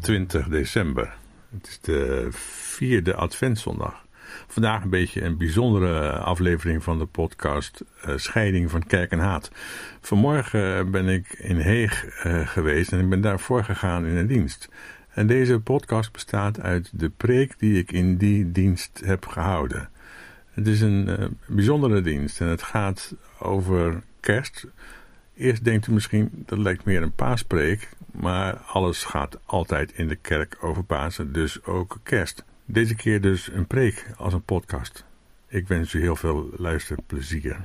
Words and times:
Het 0.00 0.08
is 0.08 0.14
vandaag 0.14 0.30
20 0.30 0.48
december. 0.48 1.14
Het 1.50 1.66
is 1.66 1.80
de 1.80 2.28
vierde 2.30 3.14
Adventszondag. 3.14 4.06
Vandaag 4.46 4.82
een 4.82 4.90
beetje 4.90 5.22
een 5.22 5.36
bijzondere 5.36 6.10
aflevering 6.10 6.82
van 6.82 6.98
de 6.98 7.06
podcast 7.06 7.84
uh, 8.06 8.16
Scheiding 8.16 8.70
van 8.70 8.86
Kerk 8.86 9.10
en 9.10 9.18
Haat. 9.18 9.50
Vanmorgen 10.00 10.90
ben 10.90 11.08
ik 11.08 11.32
in 11.32 11.56
Heeg 11.56 12.24
uh, 12.24 12.48
geweest 12.48 12.92
en 12.92 13.00
ik 13.00 13.08
ben 13.08 13.20
daarvoor 13.20 13.64
gegaan 13.64 14.06
in 14.06 14.16
een 14.16 14.26
dienst. 14.26 14.68
En 15.10 15.26
deze 15.26 15.60
podcast 15.60 16.12
bestaat 16.12 16.60
uit 16.60 16.90
de 16.92 17.10
preek 17.10 17.58
die 17.58 17.78
ik 17.78 17.92
in 17.92 18.16
die 18.16 18.52
dienst 18.52 19.02
heb 19.04 19.26
gehouden. 19.26 19.90
Het 20.50 20.66
is 20.66 20.80
een 20.80 21.08
uh, 21.08 21.26
bijzondere 21.46 22.00
dienst 22.00 22.40
en 22.40 22.46
het 22.46 22.62
gaat 22.62 23.14
over 23.38 24.02
kerst. 24.20 24.66
Eerst 25.40 25.64
denkt 25.64 25.86
u 25.86 25.92
misschien 25.92 26.30
dat 26.46 26.58
lijkt 26.58 26.84
meer 26.84 27.02
een 27.02 27.14
paaspreek, 27.14 27.88
maar 28.12 28.56
alles 28.56 29.04
gaat 29.04 29.38
altijd 29.44 29.92
in 29.92 30.08
de 30.08 30.16
kerk 30.16 30.56
over 30.60 30.84
Pasen, 30.84 31.32
dus 31.32 31.64
ook 31.64 31.98
kerst. 32.02 32.44
Deze 32.64 32.94
keer 32.94 33.20
dus 33.20 33.50
een 33.52 33.66
preek 33.66 34.06
als 34.16 34.32
een 34.32 34.42
podcast. 34.42 35.04
Ik 35.48 35.68
wens 35.68 35.92
u 35.92 36.00
heel 36.00 36.16
veel 36.16 36.50
luisterplezier. 36.56 37.56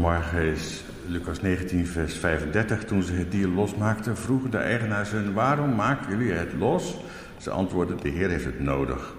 Vanmorgen 0.00 0.42
is 0.42 0.82
Lucas 1.06 1.40
19, 1.40 1.86
vers 1.86 2.14
35. 2.14 2.84
Toen 2.84 3.02
ze 3.02 3.12
het 3.12 3.30
dier 3.30 3.48
losmaakten, 3.48 4.16
vroegen 4.16 4.50
de 4.50 4.56
eigenaars 4.56 5.10
hun: 5.10 5.32
Waarom 5.32 5.74
maken 5.74 6.18
jullie 6.18 6.32
het 6.32 6.52
los? 6.58 6.96
Ze 7.36 7.50
antwoordden: 7.50 7.96
De 8.02 8.08
Heer 8.08 8.28
heeft 8.28 8.44
het 8.44 8.60
nodig. 8.60 9.14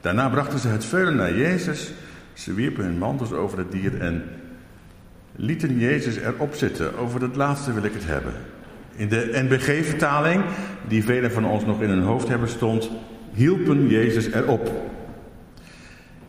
Daarna 0.00 0.28
brachten 0.28 0.58
ze 0.58 0.68
het 0.68 0.84
veulen 0.84 1.16
naar 1.16 1.34
Jezus. 1.34 1.92
Ze 2.32 2.54
wierpen 2.54 2.84
hun 2.84 2.98
mantels 2.98 3.32
over 3.32 3.58
het 3.58 3.72
dier 3.72 4.00
en 4.00 4.24
lieten 5.32 5.78
Jezus 5.78 6.16
erop 6.16 6.54
zitten. 6.54 6.98
Over 6.98 7.22
het 7.22 7.36
laatste 7.36 7.72
wil 7.72 7.84
ik 7.84 7.92
het 7.92 8.06
hebben. 8.06 8.32
In 8.94 9.08
de 9.08 9.30
NBG-vertaling, 9.32 10.44
die 10.88 11.04
velen 11.04 11.32
van 11.32 11.46
ons 11.46 11.64
nog 11.64 11.82
in 11.82 11.88
hun 11.88 12.02
hoofd 12.02 12.28
hebben, 12.28 12.48
stond: 12.48 12.90
hielpen 13.32 13.88
Jezus 13.88 14.32
erop. 14.32 14.70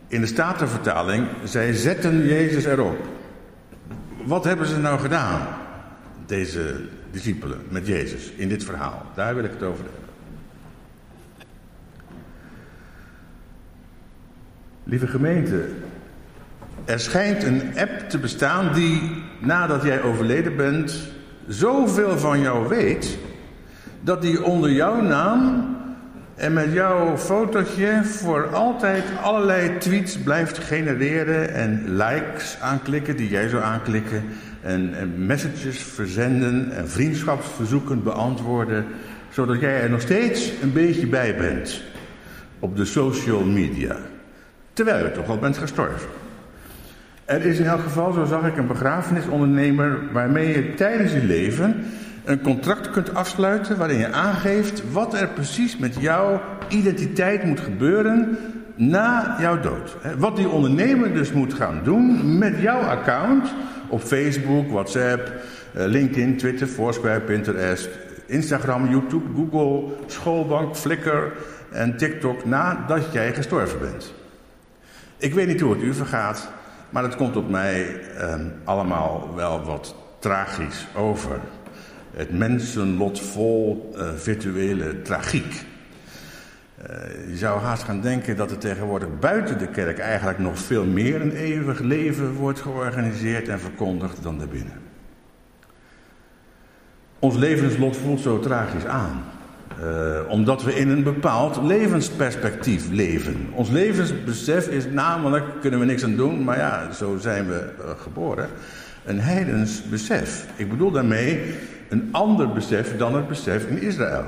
In 0.08 0.22
de 0.22 0.28
Statenvertaling, 0.28 1.28
zij 1.44 1.74
zetten 1.74 2.26
Jezus 2.26 2.66
erop. 2.66 3.16
Wat 4.28 4.44
hebben 4.44 4.68
ze 4.68 4.78
nou 4.78 5.00
gedaan, 5.00 5.48
deze 6.26 6.82
discipelen, 7.12 7.60
met 7.70 7.88
Jezus, 7.88 8.32
in 8.32 8.50
dit 8.50 8.64
verhaal? 8.64 9.06
Daar 9.16 9.36
wil 9.36 9.44
ik 9.44 9.52
het 9.52 9.64
over 9.64 9.84
hebben. 9.84 10.02
Lieve 14.84 15.08
gemeente, 15.08 15.70
er 16.86 17.00
schijnt 17.00 17.44
een 17.44 17.62
app 17.78 18.10
te 18.10 18.18
bestaan 18.18 18.74
die, 18.74 19.24
nadat 19.40 19.84
jij 19.84 20.02
overleden 20.02 20.56
bent, 20.56 21.00
zoveel 21.48 22.18
van 22.18 22.40
jou 22.40 22.68
weet, 22.68 23.18
dat 24.02 24.22
die 24.22 24.44
onder 24.44 24.72
jouw 24.72 25.02
naam 25.02 25.77
en 26.38 26.54
met 26.54 26.74
jouw 26.74 27.18
fotootje 27.18 28.04
voor 28.04 28.56
altijd 28.56 29.04
allerlei 29.22 29.78
tweets 29.78 30.18
blijft 30.18 30.58
genereren 30.58 31.54
en 31.54 31.84
likes 31.96 32.58
aanklikken 32.62 33.18
die 33.18 33.30
jij 33.30 33.48
zou 33.48 33.64
aanklikken 33.64 34.24
en, 34.62 34.94
en 34.94 35.26
messages 35.26 35.84
verzenden 35.84 36.72
en 36.72 36.90
vriendschapsverzoeken 36.90 38.04
beantwoorden, 38.04 38.86
zodat 39.30 39.60
jij 39.60 39.82
er 39.82 39.90
nog 39.90 40.02
steeds 40.02 40.52
een 40.62 40.74
beetje 40.74 41.08
bij 41.08 41.36
bent 41.36 41.84
op 42.60 42.76
de 42.76 42.86
social 42.86 43.44
media, 43.44 43.96
terwijl 44.74 45.06
je 45.06 45.12
toch 45.12 45.30
al 45.30 45.38
bent 45.38 45.58
gestorven. 45.58 46.10
Er 47.26 47.46
is 47.46 47.60
in 47.60 47.66
elk 47.66 47.82
geval, 47.82 48.14
zo 48.14 48.26
zag 48.26 48.48
ik, 48.48 48.58
een 48.58 48.68
begrafenisondernemer 48.68 50.00
waarmee 50.12 50.48
je 50.48 50.74
tijdens 50.74 51.12
je 51.12 51.24
leven 51.24 51.86
een 52.28 52.42
contract 52.42 52.92
kunt 52.92 53.14
afsluiten 53.14 53.78
waarin 53.78 53.98
je 53.98 54.12
aangeeft 54.12 54.92
wat 54.92 55.14
er 55.14 55.28
precies 55.28 55.78
met 55.78 55.96
jouw 56.00 56.42
identiteit 56.70 57.44
moet 57.44 57.60
gebeuren 57.60 58.38
na 58.76 59.36
jouw 59.40 59.60
dood. 59.60 59.98
Wat 60.18 60.36
die 60.36 60.50
ondernemer 60.50 61.14
dus 61.14 61.32
moet 61.32 61.54
gaan 61.54 61.80
doen 61.84 62.38
met 62.38 62.60
jouw 62.60 62.80
account 62.80 63.54
op 63.90 64.02
Facebook, 64.02 64.70
WhatsApp, 64.70 65.32
eh, 65.74 65.86
LinkedIn, 65.86 66.38
Twitter, 66.38 66.68
Foursquare, 66.68 67.20
Pinterest, 67.20 67.90
Instagram, 68.26 68.90
YouTube, 68.90 69.26
Google, 69.36 69.94
Schoolbank, 70.06 70.76
Flickr 70.76 71.32
en 71.72 71.98
TikTok 71.98 72.46
nadat 72.46 73.12
jij 73.12 73.34
gestorven 73.34 73.80
bent. 73.80 74.14
Ik 75.18 75.34
weet 75.34 75.48
niet 75.48 75.62
hoe 75.62 75.74
het 75.74 75.82
u 75.82 75.94
vergaat, 75.94 76.50
maar 76.90 77.04
het 77.04 77.16
komt 77.16 77.36
op 77.36 77.50
mij 77.50 78.00
eh, 78.18 78.36
allemaal 78.64 79.34
wel 79.36 79.64
wat 79.64 79.96
tragisch 80.20 80.88
over 80.96 81.40
het 82.18 82.32
mensenlot 82.32 83.20
vol 83.20 83.92
uh, 83.96 84.10
virtuele 84.16 85.02
tragiek. 85.02 85.66
Uh, 86.82 87.30
je 87.30 87.38
zou 87.38 87.60
haast 87.60 87.84
gaan 87.84 88.02
denken 88.02 88.36
dat 88.36 88.52
er 88.52 88.58
tegenwoordig 88.58 89.20
buiten 89.20 89.58
de 89.58 89.68
kerk 89.68 90.00
eigenlijk 90.00 90.40
nog 90.40 90.60
veel 90.60 90.86
meer 90.86 91.22
een 91.22 91.36
eeuwig 91.36 91.80
leven 91.80 92.34
wordt 92.34 92.62
georganiseerd 92.62 93.48
en 93.48 93.60
verkondigd 93.60 94.24
dan 94.24 94.38
daarbinnen. 94.38 94.82
Ons 97.20 97.36
levenslot 97.36 97.98
voelt 97.98 98.20
zo 98.20 98.40
tragisch 98.40 98.86
aan. 98.86 99.24
Uh, 99.84 100.20
omdat 100.30 100.64
we 100.64 100.76
in 100.76 100.90
een 100.90 101.04
bepaald 101.04 101.62
levensperspectief 101.62 102.90
leven. 102.90 103.48
Ons 103.52 103.70
levensbesef 103.70 104.68
is 104.68 104.86
namelijk, 104.86 105.46
kunnen 105.62 105.80
we 105.80 105.86
niks 105.86 106.04
aan 106.04 106.16
doen, 106.16 106.44
maar 106.44 106.58
ja, 106.58 106.92
zo 106.92 107.18
zijn 107.18 107.48
we 107.48 107.70
geboren, 107.98 108.50
een 109.06 109.20
heidens 109.20 109.84
besef. 109.90 110.46
Ik 110.56 110.70
bedoel 110.70 110.92
daarmee 110.92 111.56
een 111.90 112.10
ander 112.12 112.54
besef 112.54 112.98
dan 112.98 113.16
het 113.16 113.28
besef 113.28 113.66
in 113.66 113.82
Israël. 113.82 114.26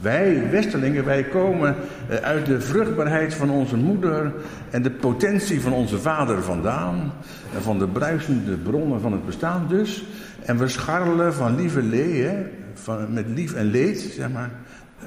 Wij, 0.00 0.50
Westerlingen, 0.50 1.04
wij 1.04 1.24
komen 1.24 1.76
eh, 2.08 2.16
uit 2.16 2.46
de 2.46 2.60
vruchtbaarheid 2.60 3.34
van 3.34 3.50
onze 3.50 3.76
moeder 3.76 4.32
en 4.70 4.82
de 4.82 4.90
potentie 4.90 5.60
van 5.60 5.72
onze 5.72 5.98
vader 5.98 6.42
vandaan. 6.42 7.12
En 7.54 7.62
van 7.62 7.78
de 7.78 7.88
bruisende 7.88 8.56
bronnen 8.56 9.00
van 9.00 9.12
het 9.12 9.26
bestaan 9.26 9.66
dus. 9.68 10.04
En 10.44 10.58
we 10.58 10.68
scharrelen 10.68 11.34
van 11.34 11.56
lieve 11.56 11.82
leeën, 11.82 12.46
met 13.08 13.26
lief 13.26 13.54
en 13.54 13.64
leed, 13.64 14.00
zeg 14.00 14.30
maar, 14.30 14.50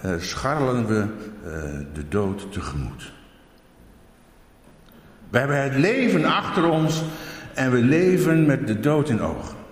uh, 0.05 0.11
scharrelen 0.17 0.87
we 0.87 0.95
uh, 0.95 1.51
de 1.93 2.07
dood 2.07 2.51
tegemoet. 2.51 3.13
We 5.29 5.37
hebben 5.37 5.63
het 5.63 5.75
leven 5.75 6.25
achter 6.25 6.69
ons 6.69 7.03
en 7.53 7.71
we 7.71 7.81
leven 7.81 8.45
met 8.45 8.67
de 8.67 8.79
dood 8.79 9.09
in 9.09 9.21
ogen. 9.21 9.62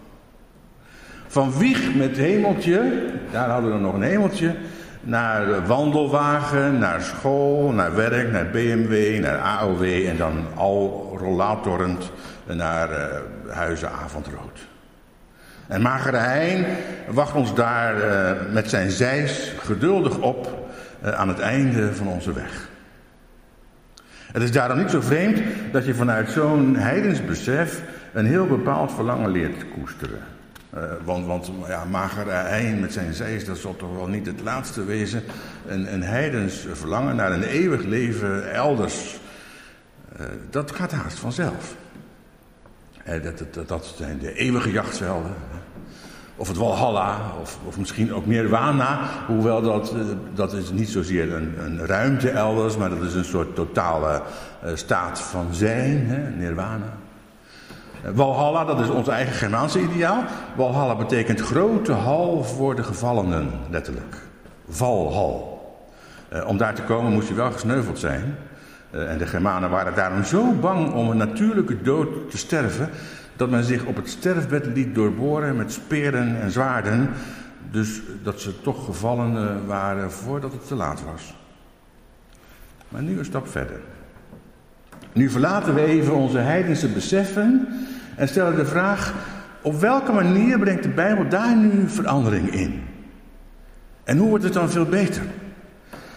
Van 1.31 1.57
wieg 1.57 1.95
met 1.95 2.17
hemeltje, 2.17 3.05
daar 3.31 3.49
hadden 3.49 3.73
we 3.73 3.79
nog 3.79 3.93
een 3.93 4.01
hemeltje, 4.01 4.55
naar 5.01 5.67
wandelwagen, 5.67 6.77
naar 6.79 7.01
school, 7.01 7.71
naar 7.71 7.95
werk, 7.95 8.31
naar 8.31 8.49
BMW, 8.49 9.19
naar 9.19 9.37
AOW 9.37 9.83
en 9.83 10.17
dan 10.17 10.45
al 10.55 11.15
rollatorend 11.19 12.11
naar 12.45 12.89
uh, 12.89 13.05
huizen 13.53 13.91
avondrood. 13.91 14.67
En 15.67 15.81
Magere 15.81 16.17
Hein 16.17 16.65
wacht 17.07 17.33
ons 17.33 17.55
daar 17.55 17.95
uh, 17.95 18.31
met 18.53 18.69
zijn 18.69 18.89
zeis 18.89 19.53
geduldig 19.59 20.17
op 20.17 20.69
uh, 21.05 21.11
aan 21.11 21.27
het 21.27 21.39
einde 21.39 21.93
van 21.93 22.07
onze 22.07 22.33
weg. 22.33 22.69
Het 24.31 24.43
is 24.43 24.51
daarom 24.51 24.77
niet 24.77 24.91
zo 24.91 25.01
vreemd 25.01 25.41
dat 25.71 25.85
je 25.85 25.93
vanuit 25.93 26.29
zo'n 26.29 26.75
heidensbesef 26.75 27.81
een 28.13 28.25
heel 28.25 28.47
bepaald 28.47 28.91
verlangen 28.91 29.31
leert 29.31 29.65
koesteren. 29.73 30.39
Uh, 30.75 30.83
want, 31.03 31.25
want 31.25 31.51
ja, 31.67 31.85
magere 31.85 32.75
met 32.75 32.93
zijn 32.93 33.13
zeis, 33.13 33.45
dat 33.45 33.57
zal 33.57 33.75
toch 33.75 33.95
wel 33.95 34.07
niet 34.07 34.25
het 34.25 34.41
laatste 34.41 34.85
wezen. 34.85 35.23
Een, 35.67 35.93
een 35.93 36.03
heidens 36.03 36.67
verlangen 36.73 37.15
naar 37.15 37.31
een 37.31 37.43
eeuwig 37.43 37.83
leven 37.83 38.53
elders. 38.53 39.19
Uh, 40.19 40.25
dat 40.49 40.71
gaat 40.71 40.91
haast 40.91 41.19
vanzelf. 41.19 41.75
Dat, 43.23 43.53
dat, 43.53 43.67
dat, 43.67 43.93
zijn 43.97 44.19
de 44.19 44.33
eeuwige 44.33 44.71
jachtvelden. 44.71 45.33
Of 46.35 46.47
het 46.47 46.57
Walhalla, 46.57 47.31
of, 47.41 47.59
of 47.65 47.77
misschien 47.77 48.13
ook 48.13 48.25
Nirwana. 48.25 48.99
Hoewel 49.27 49.61
dat, 49.61 49.95
dat 50.33 50.53
is 50.53 50.71
niet 50.71 50.89
zozeer 50.89 51.33
een, 51.33 51.53
een 51.59 51.85
ruimte 51.85 52.29
elders, 52.29 52.77
maar 52.77 52.89
dat 52.89 53.01
is 53.01 53.13
een 53.13 53.25
soort 53.25 53.55
totale 53.55 54.21
staat 54.73 55.19
van 55.19 55.53
zijn, 55.53 56.07
hè, 56.07 56.29
Nirwana. 56.29 56.97
Walhalla, 58.13 58.65
dat 58.65 58.79
is 58.79 58.89
ons 58.89 59.07
eigen 59.07 59.33
Germaanse 59.33 59.81
ideaal. 59.81 60.23
Walhalla 60.55 60.95
betekent 60.95 61.39
grote 61.39 61.91
hal 61.91 62.43
voor 62.43 62.75
de 62.75 62.83
gevallenen, 62.83 63.49
letterlijk. 63.69 64.15
Valhal. 64.69 65.49
Uh, 66.33 66.47
om 66.47 66.57
daar 66.57 66.75
te 66.75 66.81
komen 66.81 67.11
moest 67.11 67.27
je 67.27 67.33
wel 67.33 67.51
gesneuveld 67.51 67.99
zijn. 67.99 68.35
Uh, 68.91 69.11
en 69.11 69.17
de 69.17 69.27
Germanen 69.27 69.69
waren 69.69 69.95
daarom 69.95 70.23
zo 70.23 70.51
bang 70.51 70.93
om 70.93 71.09
een 71.09 71.17
natuurlijke 71.17 71.81
dood 71.81 72.31
te 72.31 72.37
sterven, 72.37 72.89
dat 73.35 73.49
men 73.49 73.63
zich 73.63 73.85
op 73.85 73.95
het 73.95 74.09
sterfbed 74.09 74.65
liet 74.65 74.95
doorboren 74.95 75.55
met 75.55 75.71
speren 75.71 76.41
en 76.41 76.51
zwaarden, 76.51 77.09
dus 77.71 78.01
dat 78.23 78.39
ze 78.39 78.61
toch 78.61 78.85
gevallen 78.85 79.65
waren 79.65 80.11
voordat 80.11 80.51
het 80.51 80.67
te 80.67 80.75
laat 80.75 81.03
was. 81.11 81.35
Maar 82.89 83.01
nu 83.01 83.19
een 83.19 83.25
stap 83.25 83.47
verder. 83.47 83.79
Nu 85.13 85.29
verlaten 85.29 85.73
we 85.73 85.85
even 85.85 86.13
onze 86.13 86.37
heidense 86.37 86.87
beseffen 86.87 87.67
en 88.21 88.27
stellen 88.27 88.55
de 88.55 88.65
vraag: 88.65 89.13
op 89.61 89.79
welke 89.79 90.11
manier 90.11 90.59
brengt 90.59 90.83
de 90.83 90.89
Bijbel 90.89 91.29
daar 91.29 91.55
nu 91.55 91.89
verandering 91.89 92.53
in? 92.53 92.83
En 94.03 94.17
hoe 94.17 94.29
wordt 94.29 94.43
het 94.43 94.53
dan 94.53 94.69
veel 94.69 94.85
beter? 94.85 95.21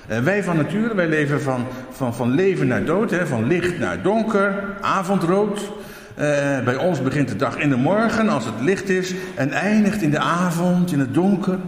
En 0.07 0.19
eh, 0.19 0.25
wij 0.25 0.45
van 0.45 0.57
nature, 0.57 0.95
wij 0.95 1.09
leven 1.09 1.43
van, 1.43 1.67
van, 1.91 2.15
van 2.15 2.31
leven 2.31 2.67
naar 2.67 2.85
dood, 2.85 3.11
hè, 3.11 3.27
van 3.27 3.47
licht 3.47 3.79
naar 3.79 4.03
donker, 4.03 4.65
avondrood. 4.81 5.73
Uh, 6.19 6.21
bij 6.65 6.77
ons 6.77 7.03
begint 7.03 7.29
de 7.29 7.37
dag 7.37 7.59
in 7.59 7.69
de 7.69 7.77
morgen 7.77 8.29
als 8.29 8.45
het 8.45 8.61
licht 8.61 8.89
is 8.89 9.15
en 9.35 9.51
eindigt 9.51 10.03
in 10.03 10.11
de 10.11 10.19
avond, 10.19 10.93
in 10.93 11.01
het 11.01 11.15
donker. 11.15 11.59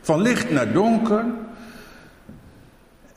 Van 0.00 0.22
licht 0.22 0.50
naar 0.50 0.72
donker. 0.72 1.24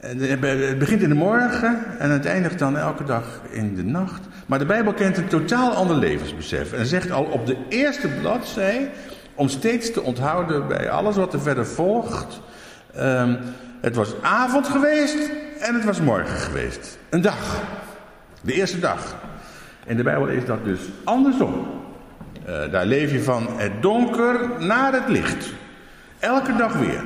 Het 0.04 0.80
begint 0.80 1.02
in 1.02 1.10
de 1.10 1.16
morgen 1.16 2.00
en 2.00 2.10
het 2.10 2.26
eindigt 2.26 2.60
dan 2.60 2.78
elke 2.78 3.04
dag 3.04 3.24
in 3.50 3.76
de 3.76 3.84
nacht. 3.84 4.22
Maar 4.46 4.60
de 4.60 4.66
Bijbel 4.66 4.94
kent 4.94 5.18
een 5.18 5.28
totaal 5.28 5.72
ander 5.72 5.96
levensbesef. 5.96 6.74
En 6.74 6.86
zegt 6.86 7.12
al 7.12 7.24
op 7.24 7.46
de 7.46 7.58
eerste 7.70 8.08
bladzij, 8.08 8.92
om 9.36 9.50
steeds 9.50 9.92
te 9.92 10.02
onthouden 10.02 10.68
bij 10.68 10.90
alles 10.90 11.16
wat 11.16 11.34
er 11.34 11.42
verder 11.42 11.66
volgt. 11.66 12.42
Um, 12.98 13.38
het 13.82 13.96
was 13.96 14.14
avond 14.22 14.68
geweest 14.68 15.30
en 15.60 15.74
het 15.74 15.86
was 15.86 16.00
morgen 16.00 16.38
geweest. 16.38 16.98
Een 17.10 17.22
dag. 17.22 17.62
De 18.42 18.54
eerste 18.54 18.80
dag. 18.80 19.16
In 19.86 19.98
de 19.98 20.04
Bijbel 20.04 20.28
is 20.28 20.46
dat 20.46 20.66
dus 20.66 20.80
andersom. 21.04 21.68
Uh, 22.48 22.72
daar 22.72 22.86
leef 22.86 23.12
je 23.12 23.24
van 23.24 23.48
het 23.58 23.82
donker 23.82 24.50
naar 24.60 24.94
het 24.94 25.08
licht. 25.08 25.54
Elke 26.20 26.56
dag 26.56 26.74
weer. 26.74 27.04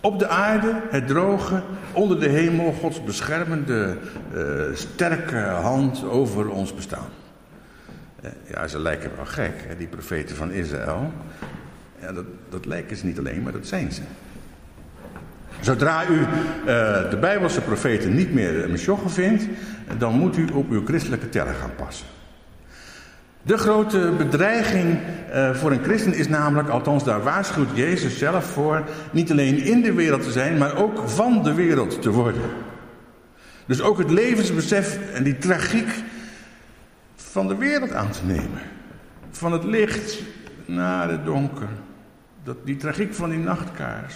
Op 0.00 0.18
de 0.18 0.28
aarde, 0.28 0.80
het 0.90 1.06
droge, 1.06 1.62
onder 1.92 2.20
de 2.20 2.28
hemel, 2.28 2.72
Gods 2.72 3.04
beschermende, 3.04 3.96
uh, 4.34 4.74
sterke 4.74 5.38
hand 5.38 6.04
over 6.04 6.50
ons 6.50 6.74
bestaan. 6.74 7.08
Uh, 8.24 8.30
ja, 8.50 8.66
ze 8.66 8.78
lijken 8.78 9.10
wel 9.16 9.26
gek, 9.26 9.64
hè, 9.66 9.76
die 9.76 9.86
profeten 9.86 10.36
van 10.36 10.50
Israël. 10.50 11.12
Ja, 12.00 12.12
dat, 12.12 12.24
dat 12.48 12.66
lijken 12.66 12.96
ze 12.96 13.06
niet 13.06 13.18
alleen, 13.18 13.42
maar 13.42 13.52
dat 13.52 13.66
zijn 13.66 13.92
ze. 13.92 14.02
Zodra 15.60 16.08
u 16.08 16.18
uh, 16.18 16.26
de 17.10 17.16
Bijbelse 17.20 17.60
profeten 17.60 18.14
niet 18.14 18.34
meer 18.34 18.70
Meshochen 18.70 19.10
vindt, 19.10 19.44
dan 19.98 20.14
moet 20.14 20.36
u 20.36 20.46
op 20.52 20.70
uw 20.70 20.84
christelijke 20.84 21.28
tellen 21.28 21.54
gaan 21.54 21.74
passen. 21.76 22.06
De 23.48 23.58
grote 23.58 24.12
bedreiging 24.16 24.98
uh, 25.32 25.54
voor 25.54 25.70
een 25.70 25.82
christen 25.82 26.14
is 26.14 26.28
namelijk, 26.28 26.68
althans 26.68 27.04
daar 27.04 27.22
waarschuwt 27.22 27.68
Jezus 27.74 28.18
zelf 28.18 28.44
voor, 28.44 28.84
niet 29.10 29.30
alleen 29.30 29.58
in 29.58 29.80
de 29.80 29.92
wereld 29.92 30.22
te 30.22 30.32
zijn, 30.32 30.58
maar 30.58 30.76
ook 30.76 31.08
van 31.08 31.42
de 31.42 31.54
wereld 31.54 32.02
te 32.02 32.10
worden. 32.10 32.42
Dus 33.66 33.80
ook 33.80 33.98
het 33.98 34.10
levensbesef 34.10 35.12
en 35.12 35.22
die 35.22 35.38
tragiek 35.38 35.88
van 37.14 37.48
de 37.48 37.56
wereld 37.56 37.92
aan 37.92 38.10
te 38.10 38.24
nemen. 38.24 38.60
Van 39.30 39.52
het 39.52 39.64
licht 39.64 40.22
naar 40.64 41.08
het 41.10 41.24
donker. 41.24 41.68
Dat, 42.44 42.56
die 42.64 42.76
tragiek 42.76 43.14
van 43.14 43.30
die 43.30 43.38
nachtkaars 43.38 44.14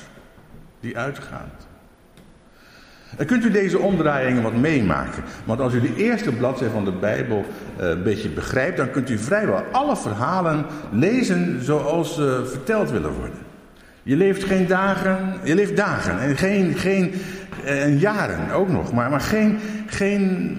die 0.81 0.99
uitgaat. 0.99 1.67
En 3.17 3.27
kunt 3.27 3.45
u 3.45 3.51
deze 3.51 3.79
omdraaiingen 3.79 4.43
wat 4.43 4.57
meemaken? 4.57 5.23
Want 5.45 5.61
als 5.61 5.75
u 5.75 5.81
de 5.81 5.97
eerste 5.97 6.33
bladzijde 6.33 6.73
van 6.73 6.85
de 6.85 6.93
Bijbel 6.93 7.45
uh, 7.81 7.89
een 7.89 8.03
beetje 8.03 8.29
begrijpt, 8.29 8.77
dan 8.77 8.91
kunt 8.91 9.11
u 9.11 9.19
vrijwel 9.19 9.65
alle 9.73 9.97
verhalen 9.97 10.65
lezen 10.91 11.65
zoals 11.65 12.15
ze 12.15 12.49
verteld 12.51 12.91
willen 12.91 13.13
worden. 13.13 13.39
Je 14.03 14.17
leeft 14.17 14.45
geen 14.45 14.67
dagen, 14.67 15.35
je 15.43 15.55
leeft 15.55 15.77
dagen 15.77 16.21
en 16.21 16.37
geen, 16.37 16.75
geen 16.75 17.15
uh, 17.65 18.01
jaren 18.01 18.51
ook 18.51 18.69
nog, 18.69 18.93
maar, 18.93 19.11
maar 19.11 19.21
geen, 19.21 19.59
geen 19.87 20.57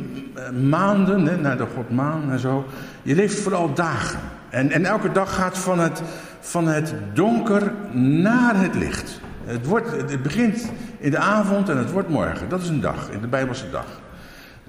maanden, 0.70 1.42
naar 1.42 1.58
de 1.58 1.66
God 1.76 1.90
maan 1.90 2.32
en 2.32 2.40
zo. 2.40 2.66
Je 3.02 3.16
leeft 3.16 3.40
vooral 3.40 3.74
dagen. 3.74 4.20
En, 4.50 4.72
en 4.72 4.86
elke 4.86 5.12
dag 5.12 5.36
gaat 5.36 5.58
van 5.58 5.80
het, 5.80 6.02
van 6.40 6.68
het 6.68 6.94
donker 7.14 7.72
naar 7.92 8.62
het 8.62 8.76
licht. 8.76 9.22
Het, 9.46 9.66
wordt, 9.66 9.92
het 9.92 10.24
begint 10.24 10.72
in 10.98 11.12
de 11.12 11.18
avond 11.18 11.70
en 11.70 11.78
het 11.78 11.92
wordt 11.92 12.10
morgen. 12.10 12.50
Dat 12.50 12.62
is 12.62 12.68
een 12.68 12.82
dag, 12.82 13.10
in 13.12 13.22
de 13.22 13.28
Bijbelse 13.28 13.70
dag. 13.70 14.02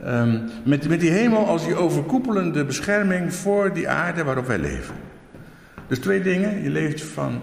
Um, 0.06 0.42
met, 0.64 0.88
met 0.88 1.00
die 1.00 1.10
hemel 1.10 1.46
als 1.46 1.64
die 1.64 1.74
overkoepelende 1.74 2.64
bescherming 2.64 3.34
voor 3.34 3.72
die 3.72 3.88
aarde 3.88 4.24
waarop 4.24 4.46
wij 4.46 4.58
leven. 4.58 4.94
Dus 5.86 5.98
twee 5.98 6.22
dingen. 6.22 6.62
Je 6.62 6.70
leeft 6.70 7.02
van 7.02 7.40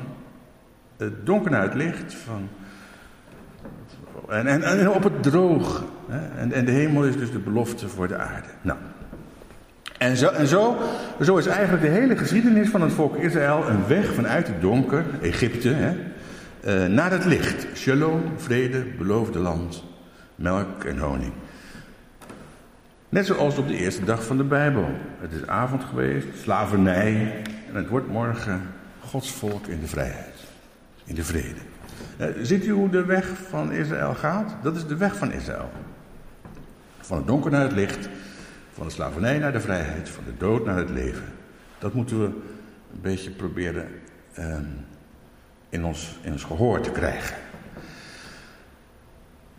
het 0.98 1.25
donker 1.25 1.51
naar 1.51 1.62
het 1.62 1.74
licht. 1.74 2.13
Van, 2.13 2.50
en, 4.30 4.48
en, 4.48 4.63
en 4.63 4.89
op 4.89 5.04
het 5.04 5.24
droog. 5.24 5.84
Hè? 6.10 6.39
En, 6.39 6.51
en 6.51 6.66
de 6.66 6.72
hemel 6.72 7.04
is 7.04 7.18
dus 7.18 7.31
de 7.31 7.39
belofte 7.39 7.88
voor 7.88 8.07
de 8.07 8.18
aarde. 8.18 8.48
Nou. 8.62 8.77
En, 9.98 10.18
zo, 10.18 10.27
en 10.27 10.48
zo, 10.48 10.77
zo 11.22 11.38
is 11.38 11.45
eigenlijk 11.45 11.84
de 11.84 12.00
hele 12.00 12.18
geschiedenis 12.18 12.69
van 12.69 12.81
het 12.81 12.92
volk 12.92 13.16
Israël 13.16 13.69
een 13.69 13.88
weg 13.88 14.13
vanuit 14.13 14.48
het 14.48 14.62
donker, 14.62 15.06
Egypte, 15.22 15.69
hè, 15.69 15.98
uh, 16.66 16.86
naar 16.86 17.12
het 17.12 17.25
licht. 17.25 17.68
Shalom, 17.74 18.22
vrede, 18.38 18.86
beloofde 18.98 19.40
land, 19.40 19.84
melk 20.36 20.84
en 20.84 20.98
honing. 20.98 21.34
Net 23.10 23.25
zoals 23.25 23.58
op 23.58 23.68
de 23.68 23.77
eerste 23.77 24.06
dag 24.06 24.24
van 24.24 24.38
de 24.38 24.44
Bijbel. 24.44 24.86
Het 25.20 25.32
is 25.32 25.48
avond 25.48 25.84
geweest, 25.84 26.27
slavernij 26.41 27.41
en 27.68 27.75
het 27.75 27.88
wordt 27.88 28.08
morgen 28.08 28.62
Gods 29.00 29.32
volk 29.32 29.68
in 29.68 29.80
de 29.80 29.88
vrijheid, 29.88 30.36
in 31.06 31.15
de 31.15 31.24
vrede. 31.24 31.60
Uh, 32.20 32.27
ziet 32.41 32.65
u 32.65 32.72
hoe 32.72 32.89
de 32.89 33.06
weg 33.06 33.27
van 33.50 33.72
Israël 33.72 34.15
gaat? 34.15 34.56
Dat 34.63 34.75
is 34.75 34.88
de 34.88 34.98
weg 34.98 35.15
van 35.15 35.32
Israël. 35.32 35.70
Van 37.00 37.18
het 37.18 37.27
donker 37.27 37.51
naar 37.51 37.62
het 37.62 37.72
licht, 37.72 38.10
van 38.74 38.86
de 38.86 38.91
slavernij 38.91 39.38
naar 39.38 39.51
de 39.51 39.62
vrijheid, 39.62 40.10
van 40.10 40.24
de 40.25 40.38
dood 40.38 40.65
naar 40.65 40.77
het 40.77 40.89
leven. 40.89 41.25
Dat 41.80 41.94
moeten 41.94 42.20
we 42.20 42.25
een 42.25 43.01
beetje 43.01 43.32
proberen 43.32 43.88
uh, 44.39 44.58
in 45.72 45.86
ons, 45.86 46.20
in 46.22 46.32
ons 46.32 46.44
gehoor 46.44 46.82
te 46.82 46.92
krijgen. 46.92 47.36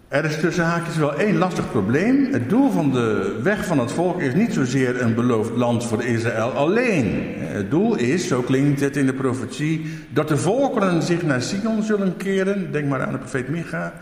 Er 0.09 0.25
is 0.25 0.41
tussen 0.41 0.65
haakjes 0.65 0.97
wel 0.97 1.15
één 1.15 1.37
lastig 1.37 1.71
probleem. 1.71 2.33
Het 2.33 2.49
doel 2.49 2.71
van 2.71 2.91
de 2.91 3.39
weg 3.43 3.65
van 3.65 3.79
het 3.79 3.93
volk 3.93 4.21
is 4.21 4.35
niet 4.35 4.53
zozeer 4.53 5.03
een 5.03 5.15
beloofd 5.15 5.51
land 5.57 5.85
voor 5.85 6.05
Israël 6.05 6.51
alleen. 6.51 7.35
Het 7.39 7.71
doel 7.71 7.95
is, 7.97 8.29
zo 8.29 8.43
klinkt 8.43 8.81
het 8.81 8.97
in 8.97 9.07
de 9.07 9.15
profetie, 9.15 9.91
dat 10.11 10.29
de 10.29 10.37
volkeren 10.37 11.03
zich 11.03 11.23
naar 11.23 11.43
Sion 11.43 11.83
zullen 11.83 12.17
keren. 12.17 12.73
Denk 12.73 12.89
maar 12.89 13.03
aan 13.03 13.13
de 13.13 13.19
profeet 13.19 13.49
Micha. 13.49 13.93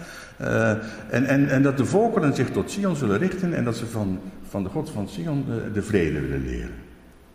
Uh, 0.40 0.70
en, 1.08 1.26
en, 1.26 1.48
en 1.48 1.62
dat 1.62 1.76
de 1.76 1.84
volkeren 1.84 2.34
zich 2.34 2.50
tot 2.50 2.70
Sion 2.70 2.96
zullen 2.96 3.18
richten 3.18 3.54
en 3.54 3.64
dat 3.64 3.76
ze 3.76 3.86
van, 3.86 4.20
van 4.48 4.62
de 4.62 4.68
God 4.68 4.90
van 4.90 5.08
Sion 5.08 5.44
de, 5.48 5.72
de 5.72 5.82
vrede 5.82 6.20
willen 6.20 6.44
leren. 6.44 6.74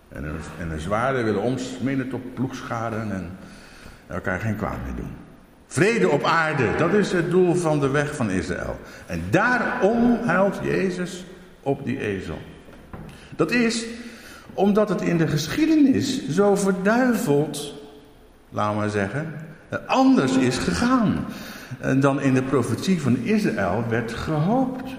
En 0.09 0.23
een, 0.23 0.35
en 0.59 0.71
een 0.71 0.79
zwaarde 0.79 1.23
willen 1.23 1.41
omsmenen 1.41 2.09
tot 2.09 2.33
ploegscharen 2.33 3.11
en 3.11 3.29
elkaar 4.07 4.39
geen 4.39 4.55
kwaad 4.55 4.77
meer 4.85 4.95
doen. 4.95 5.11
Vrede 5.67 6.09
op 6.09 6.23
aarde, 6.23 6.75
dat 6.77 6.93
is 6.93 7.11
het 7.11 7.29
doel 7.29 7.55
van 7.55 7.79
de 7.79 7.89
weg 7.89 8.15
van 8.15 8.29
Israël. 8.29 8.79
En 9.05 9.21
daarom 9.29 10.17
huilt 10.25 10.59
Jezus 10.63 11.25
op 11.61 11.85
die 11.85 11.99
ezel. 11.99 12.37
Dat 13.35 13.51
is 13.51 13.85
omdat 14.53 14.89
het 14.89 15.01
in 15.01 15.17
de 15.17 15.27
geschiedenis 15.27 16.29
zo 16.29 16.55
verduiveld, 16.55 17.73
laten 18.49 18.81
we 18.81 18.89
zeggen, 18.89 19.33
anders 19.85 20.37
is 20.37 20.57
gegaan 20.57 21.25
dan 21.99 22.21
in 22.21 22.33
de 22.33 22.43
profetie 22.43 23.01
van 23.01 23.17
Israël 23.23 23.83
werd 23.89 24.13
gehoopt. 24.13 24.89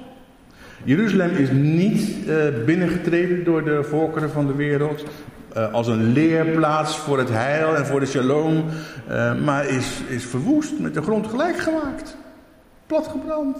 Jeruzalem 0.85 1.31
is 1.31 1.51
niet 1.51 2.27
uh, 2.27 2.45
binnengetreden 2.65 3.45
door 3.45 3.65
de 3.65 3.85
volkeren 3.85 4.31
van 4.31 4.47
de 4.47 4.55
wereld, 4.55 5.05
uh, 5.57 5.73
als 5.73 5.87
een 5.87 6.13
leerplaats 6.13 6.99
voor 6.99 7.19
het 7.19 7.29
heil 7.29 7.77
en 7.77 7.87
voor 7.87 8.01
de 8.01 8.07
shalom, 8.07 8.65
uh, 9.11 9.35
maar 9.35 9.67
is, 9.67 10.01
is 10.09 10.25
verwoest, 10.25 10.79
met 10.79 10.95
de 10.95 11.03
grond 11.03 11.27
gelijk 11.27 11.59
gemaakt. 11.59 12.17
Platgebrand. 12.87 13.57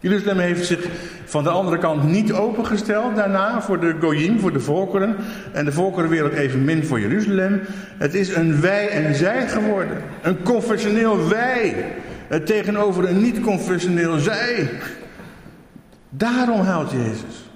Jeruzalem 0.00 0.38
heeft 0.38 0.66
zich 0.66 0.86
van 1.24 1.42
de 1.42 1.50
andere 1.50 1.78
kant 1.78 2.04
niet 2.04 2.32
opengesteld 2.32 3.16
daarna 3.16 3.62
voor 3.62 3.80
de 3.80 3.96
Goyim, 4.00 4.40
voor 4.40 4.52
de 4.52 4.60
volkeren. 4.60 5.16
En 5.52 5.64
de 5.64 5.72
volkerenwereld 5.72 6.32
evenmin 6.32 6.84
voor 6.84 7.00
Jeruzalem. 7.00 7.60
Het 7.98 8.14
is 8.14 8.34
een 8.34 8.60
wij 8.60 8.88
en 8.88 9.14
zij 9.14 9.48
geworden. 9.48 10.02
Een 10.22 10.42
confessioneel 10.42 11.28
wij. 11.28 11.86
Tegenover 12.44 13.08
een 13.08 13.22
niet-confessioneel 13.22 14.18
zij. 14.18 14.70
Daarom 16.08 16.60
huilt 16.60 16.90
Jezus. 16.90 17.51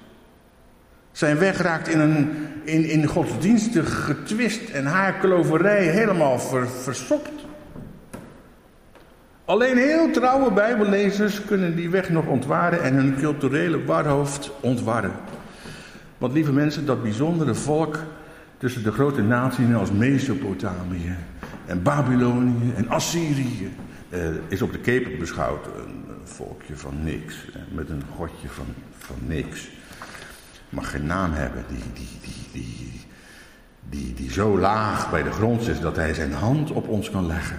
Zijn 1.17 1.39
weg 1.39 1.59
raakt 1.59 1.89
in, 1.89 2.01
een, 2.01 2.31
in, 2.65 2.85
in 2.85 3.07
godsdienstig 3.07 4.05
getwist 4.05 4.71
en 4.71 4.87
haarkloverij 4.87 5.85
helemaal 5.87 6.39
ver. 6.39 6.69
Alleen 9.45 9.77
heel 9.77 10.11
trouwe 10.11 10.53
Bijbellezers 10.53 11.45
kunnen 11.45 11.77
die 11.77 11.91
weg 11.91 12.11
nog 12.11 12.27
ontwaren 12.27 12.83
en 12.83 12.95
hun 12.95 13.17
culturele 13.17 13.85
warhoofd 13.85 14.51
ontwarren. 14.61 15.13
Want 16.19 16.33
lieve 16.33 16.53
mensen, 16.53 16.87
dat 16.87 17.03
bijzondere 17.03 17.55
volk 17.55 17.99
tussen 18.59 18.83
de 18.83 18.93
grote 18.93 19.23
naties 19.23 19.75
als 19.75 19.93
Mesopotamië 19.93 21.17
en 21.67 21.83
Babylonië 21.83 22.73
en 22.77 22.89
Assyrië 22.89 23.73
eh, 24.09 24.21
is 24.49 24.63
op 24.63 24.73
de 24.73 24.81
keper 24.81 25.19
beschouwd 25.19 25.67
een 25.67 26.05
volkje 26.25 26.77
van 26.77 27.05
niks, 27.05 27.35
met 27.75 27.89
een 27.89 28.03
godje 28.17 28.49
van, 28.49 28.67
van 28.99 29.17
niks. 29.27 29.69
Mag 30.69 30.91
geen 30.91 31.07
naam 31.07 31.33
hebben, 31.33 31.65
die, 31.69 31.83
die, 31.95 32.19
die, 32.23 32.47
die, 32.53 33.01
die, 33.91 34.15
die 34.15 34.31
zo 34.31 34.59
laag 34.59 35.11
bij 35.11 35.23
de 35.23 35.31
grond 35.31 35.69
is 35.69 35.81
dat 35.81 35.97
hij 35.97 36.15
zijn 36.15 36.33
hand 36.33 36.71
op 36.71 36.89
ons 36.89 37.11
kan 37.11 37.27
leggen. 37.27 37.59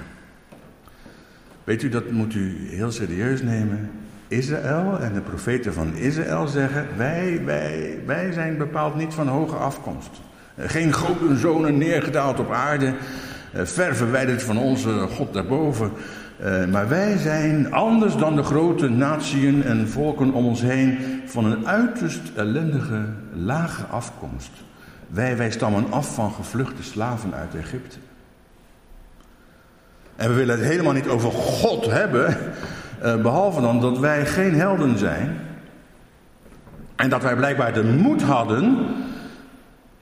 Weet 1.64 1.84
u, 1.84 1.90
dat 1.90 2.12
moet 2.12 2.34
u 2.34 2.68
heel 2.70 2.92
serieus 2.92 3.42
nemen. 3.42 3.92
Israël 4.28 5.00
en 5.00 5.14
de 5.14 5.22
profeten 5.22 5.74
van 5.74 5.96
Israël 5.96 6.48
zeggen: 6.48 6.88
wij, 6.98 7.42
wij, 7.46 8.00
wij 8.06 8.32
zijn 8.32 8.58
bepaald 8.58 8.96
niet 8.96 9.14
van 9.14 9.28
hoge 9.28 9.56
afkomst. 9.56 10.10
Geen 10.58 10.94
zonen 11.36 11.78
neergedaald 11.78 12.40
op 12.40 12.52
aarde, 12.52 12.94
eh, 13.54 13.66
ver 13.66 13.96
verwijderd 13.96 14.44
van 14.44 14.58
onze 14.58 14.90
God 14.90 15.34
daarboven. 15.34 15.92
Eh, 16.40 16.66
maar 16.66 16.88
wij 16.88 17.18
zijn 17.18 17.74
anders 17.74 18.16
dan 18.16 18.36
de 18.36 18.44
grote 18.44 18.90
natieën 18.90 19.64
en 19.64 19.90
volken 19.90 20.34
om 20.34 20.46
ons 20.46 20.62
heen 20.62 20.98
van 21.26 21.46
een 21.46 21.68
uiterst 21.68 22.22
ellendige, 22.36 23.06
lage 23.34 23.84
afkomst. 23.84 24.52
Wij, 25.08 25.38
wij 25.38 25.52
stammen 25.52 25.92
af 25.92 26.14
van 26.14 26.32
gevluchte 26.32 26.84
slaven 26.84 27.34
uit 27.34 27.56
Egypte. 27.56 27.98
En 30.16 30.30
we 30.30 30.36
willen 30.36 30.60
het 30.60 30.68
helemaal 30.68 30.94
niet 30.94 31.08
over 31.08 31.32
God 31.32 31.86
hebben, 31.86 32.38
eh, 33.02 33.22
behalve 33.22 33.62
dan 33.62 33.82
dat 33.82 34.00
wij 34.00 34.26
geen 34.26 34.56
helden 34.56 34.98
zijn. 34.98 35.40
En 36.96 37.10
dat 37.10 37.22
wij 37.24 37.36
blijkbaar 37.36 37.74
de 37.74 37.84
moed 37.84 38.22
hadden 38.22 38.78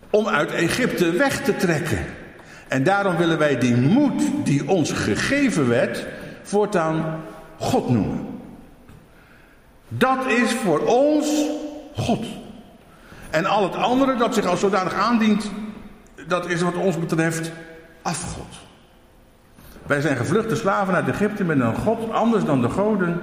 om 0.10 0.28
uit 0.28 0.52
Egypte 0.52 1.12
weg 1.12 1.42
te 1.42 1.56
trekken. 1.56 2.06
En 2.68 2.84
daarom 2.84 3.16
willen 3.16 3.38
wij 3.38 3.58
die 3.58 3.76
moed 3.76 4.24
die 4.44 4.70
ons 4.70 4.92
gegeven 4.92 5.68
werd, 5.68 6.06
voortaan 6.46 7.22
God 7.60 7.90
noemen. 7.90 8.28
Dat 9.88 10.26
is 10.26 10.54
voor 10.54 10.80
ons 10.80 11.28
God. 11.96 12.26
En 13.30 13.46
al 13.46 13.64
het 13.64 13.76
andere 13.76 14.16
dat 14.16 14.34
zich 14.34 14.46
als 14.46 14.60
zodanig 14.60 14.94
aandient, 14.94 15.52
dat 16.28 16.50
is 16.50 16.62
wat 16.62 16.76
ons 16.76 17.00
betreft 17.00 17.52
afgod. 18.02 18.64
Wij 19.86 20.02
zijn 20.02 20.18
gevluchte 20.18 20.56
slaven 20.56 20.94
uit 20.94 21.08
Egypte 21.08 21.44
met 21.44 21.60
een 21.60 21.76
God 21.76 22.12
anders 22.12 22.44
dan 22.44 22.62
de 22.62 22.70
goden, 22.70 23.22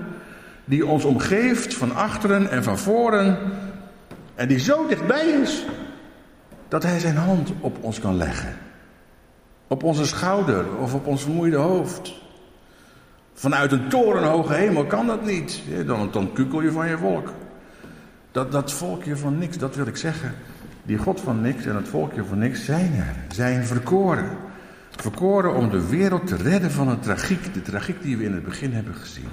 die 0.64 0.86
ons 0.86 1.04
omgeeft 1.04 1.74
van 1.74 1.94
achteren 1.94 2.50
en 2.50 2.62
van 2.62 2.78
voren, 2.78 3.38
en 4.34 4.48
die 4.48 4.58
zo 4.58 4.86
dichtbij 4.86 5.26
is 5.26 5.64
dat 6.68 6.82
hij 6.82 6.98
zijn 6.98 7.16
hand 7.16 7.52
op 7.60 7.76
ons 7.80 8.00
kan 8.00 8.16
leggen. 8.16 8.56
Op 9.68 9.82
onze 9.82 10.06
schouder 10.06 10.64
of 10.80 10.94
op 10.94 11.06
ons 11.06 11.22
vermoeide 11.22 11.56
hoofd. 11.56 12.12
Vanuit 13.34 13.72
een 13.72 13.88
torenhoge 13.88 14.54
hemel 14.54 14.84
kan 14.84 15.06
dat 15.06 15.24
niet. 15.24 15.62
Dan, 15.86 16.08
dan 16.12 16.32
kukel 16.32 16.62
je 16.62 16.72
van 16.72 16.88
je 16.88 16.98
volk. 16.98 17.32
Dat, 18.30 18.52
dat 18.52 18.72
volkje 18.72 19.16
van 19.16 19.38
niks, 19.38 19.58
dat 19.58 19.76
wil 19.76 19.86
ik 19.86 19.96
zeggen. 19.96 20.34
Die 20.82 20.98
God 20.98 21.20
van 21.20 21.40
niks 21.40 21.66
en 21.66 21.76
het 21.76 21.88
volkje 21.88 22.24
van 22.24 22.38
niks 22.38 22.64
zijn 22.64 22.94
er. 22.94 23.34
Zijn 23.34 23.64
verkoren. 23.64 24.30
Verkoren 24.90 25.54
om 25.54 25.70
de 25.70 25.88
wereld 25.88 26.26
te 26.26 26.36
redden 26.36 26.70
van 26.70 26.88
een 26.88 27.00
tragiek. 27.00 27.54
De 27.54 27.62
tragiek 27.62 28.02
die 28.02 28.16
we 28.16 28.24
in 28.24 28.32
het 28.32 28.44
begin 28.44 28.72
hebben 28.72 28.94
gezien. 28.94 29.28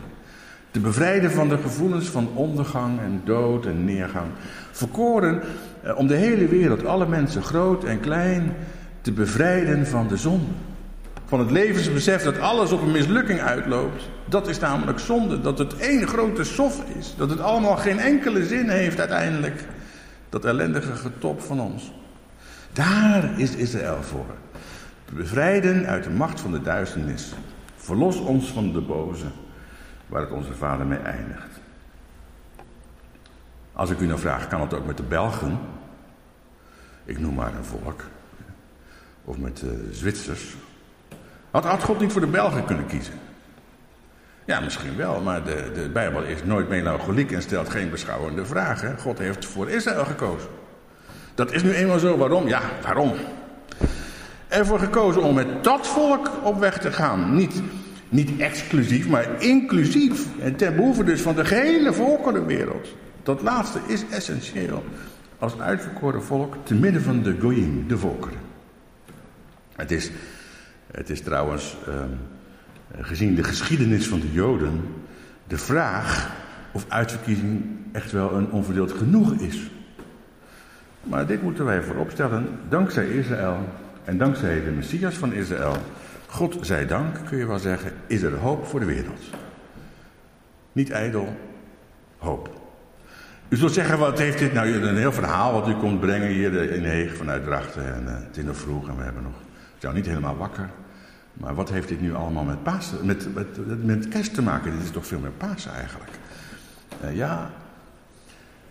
Te 0.71 0.79
bevrijden 0.79 1.31
van 1.31 1.49
de 1.49 1.57
gevoelens 1.57 2.07
van 2.07 2.29
ondergang 2.33 2.99
en 2.99 3.21
dood 3.23 3.65
en 3.65 3.85
neergang. 3.85 4.27
Verkoren 4.71 5.41
eh, 5.81 5.97
om 5.97 6.07
de 6.07 6.15
hele 6.15 6.47
wereld, 6.47 6.85
alle 6.85 7.07
mensen, 7.07 7.43
groot 7.43 7.83
en 7.83 7.99
klein, 7.99 8.53
te 9.01 9.11
bevrijden 9.11 9.87
van 9.87 10.07
de 10.07 10.17
zonde. 10.17 10.51
Van 11.29 11.39
het 11.39 11.51
levensbesef 11.51 12.23
dat 12.23 12.39
alles 12.39 12.71
op 12.71 12.81
een 12.81 12.91
mislukking 12.91 13.41
uitloopt. 13.41 14.09
Dat 14.25 14.47
is 14.47 14.59
namelijk 14.59 14.99
zonde. 14.99 15.41
Dat 15.41 15.57
het 15.57 15.77
één 15.77 16.07
grote 16.07 16.43
sof 16.43 16.83
is. 16.97 17.13
Dat 17.17 17.29
het 17.29 17.39
allemaal 17.39 17.75
geen 17.75 17.99
enkele 17.99 18.45
zin 18.45 18.69
heeft 18.69 18.99
uiteindelijk. 18.99 19.65
Dat 20.29 20.45
ellendige 20.45 20.95
getop 20.95 21.41
van 21.41 21.59
ons. 21.59 21.91
Daar 22.73 23.39
is 23.39 23.55
Israël 23.55 24.03
voor. 24.03 24.25
Bevrijden 25.13 25.85
uit 25.85 26.03
de 26.03 26.09
macht 26.09 26.41
van 26.41 26.51
de 26.51 26.61
duisternis. 26.61 27.33
Verlos 27.75 28.17
ons 28.17 28.51
van 28.51 28.73
de 28.73 28.81
boze. 28.81 29.27
Waar 30.07 30.21
het 30.21 30.31
onze 30.31 30.53
vader 30.53 30.85
mee 30.85 30.99
eindigt. 30.99 31.59
Als 33.73 33.89
ik 33.89 33.99
u 33.99 34.05
nou 34.05 34.19
vraag, 34.19 34.47
kan 34.47 34.61
het 34.61 34.73
ook 34.73 34.85
met 34.85 34.97
de 34.97 35.03
Belgen? 35.03 35.59
Ik 37.05 37.19
noem 37.19 37.33
maar 37.33 37.53
een 37.55 37.65
volk. 37.65 38.03
Of 39.23 39.37
met 39.37 39.57
de 39.57 39.89
Zwitsers 39.91 40.55
had, 41.51 41.65
had 41.65 41.83
God 41.83 41.99
niet 41.99 42.11
voor 42.11 42.21
de 42.21 42.27
Belgen 42.27 42.65
kunnen 42.65 42.85
kiezen? 42.85 43.13
Ja, 44.45 44.59
misschien 44.59 44.95
wel, 44.95 45.21
maar 45.21 45.43
de, 45.43 45.71
de 45.73 45.89
Bijbel 45.89 46.23
is 46.23 46.43
nooit 46.43 46.69
melancholiek 46.69 47.31
en 47.31 47.41
stelt 47.41 47.69
geen 47.69 47.89
beschouwende 47.89 48.45
vragen. 48.45 48.99
God 48.99 49.17
heeft 49.17 49.45
voor 49.45 49.69
Israël 49.69 50.05
gekozen. 50.05 50.49
Dat 51.35 51.51
is 51.51 51.63
nu 51.63 51.73
eenmaal 51.73 51.99
zo. 51.99 52.17
Waarom? 52.17 52.47
Ja, 52.47 52.61
waarom? 52.81 53.13
Ervoor 54.47 54.79
gekozen 54.79 55.21
om 55.21 55.35
met 55.35 55.63
dat 55.63 55.87
volk 55.87 56.31
op 56.43 56.59
weg 56.59 56.77
te 56.77 56.91
gaan. 56.91 57.35
Niet, 57.35 57.61
niet 58.09 58.39
exclusief, 58.39 59.07
maar 59.07 59.41
inclusief. 59.41 60.25
En 60.39 60.55
ten 60.55 60.75
behoeve 60.75 61.03
dus 61.03 61.21
van 61.21 61.35
de 61.35 61.45
gehele 61.45 61.93
volkerenwereld. 61.93 62.87
Dat 63.23 63.41
laatste 63.41 63.79
is 63.87 64.03
essentieel. 64.11 64.83
Als 65.39 65.59
uitverkoren 65.59 66.23
volk 66.23 66.55
te 66.63 66.75
midden 66.75 67.01
van 67.01 67.21
de 67.21 67.35
goyim, 67.39 67.87
de 67.87 67.97
volkeren. 67.97 68.39
Het 69.75 69.91
is 69.91 70.11
het 70.91 71.09
is 71.09 71.21
trouwens, 71.21 71.75
ehm, 71.87 72.09
gezien 73.01 73.35
de 73.35 73.43
geschiedenis 73.43 74.07
van 74.07 74.19
de 74.19 74.31
Joden, 74.31 74.81
de 75.47 75.57
vraag 75.57 76.35
of 76.71 76.85
uitverkiezing 76.87 77.63
echt 77.91 78.11
wel 78.11 78.33
een 78.33 78.51
onverdeeld 78.51 78.91
genoeg 78.91 79.33
is. 79.33 79.69
Maar 81.03 81.25
dit 81.25 81.41
moeten 81.41 81.65
wij 81.65 81.81
voorop 81.81 82.11
stellen, 82.11 82.47
dankzij 82.69 83.07
Israël 83.07 83.57
en 84.03 84.17
dankzij 84.17 84.63
de 84.63 84.71
Messias 84.71 85.15
van 85.15 85.33
Israël, 85.33 85.77
God 86.27 86.57
zij 86.61 86.85
dank, 86.85 87.15
kun 87.25 87.37
je 87.37 87.45
wel 87.45 87.59
zeggen, 87.59 87.91
is 88.07 88.21
er 88.21 88.35
hoop 88.35 88.65
voor 88.65 88.79
de 88.79 88.85
wereld. 88.85 89.21
Niet 90.71 90.89
ijdel, 90.89 91.37
hoop. 92.17 92.57
U 93.49 93.55
zult 93.55 93.73
zeggen, 93.73 93.97
wat 93.97 94.19
heeft 94.19 94.39
dit 94.39 94.53
nou, 94.53 94.73
een 94.73 94.97
heel 94.97 95.11
verhaal 95.11 95.53
wat 95.53 95.67
u 95.67 95.73
komt 95.73 95.99
brengen 95.99 96.27
hier 96.27 96.71
in 96.71 96.83
Heeg 96.83 97.15
vanuit 97.15 97.43
Drachten 97.43 97.93
en 97.93 98.03
uh, 98.03 98.47
het 98.47 98.57
vroeg 98.57 98.87
en 98.89 98.97
we 98.97 99.03
hebben 99.03 99.23
nog 99.23 99.48
jou 99.81 99.93
niet 99.93 100.05
helemaal 100.05 100.37
wakker. 100.37 100.69
Maar 101.33 101.55
wat 101.55 101.69
heeft 101.69 101.87
dit 101.87 102.01
nu 102.01 102.15
allemaal 102.15 102.43
met, 102.43 102.63
Pasen, 102.63 103.05
met, 103.05 103.33
met, 103.33 103.85
met 103.85 104.07
kerst 104.07 104.33
te 104.33 104.41
maken? 104.41 104.71
Dit 104.71 104.81
is 104.83 104.91
toch 104.91 105.07
veel 105.07 105.19
meer 105.19 105.31
Pasen 105.31 105.73
eigenlijk. 105.73 106.11
Uh, 107.03 107.15
ja, 107.15 107.51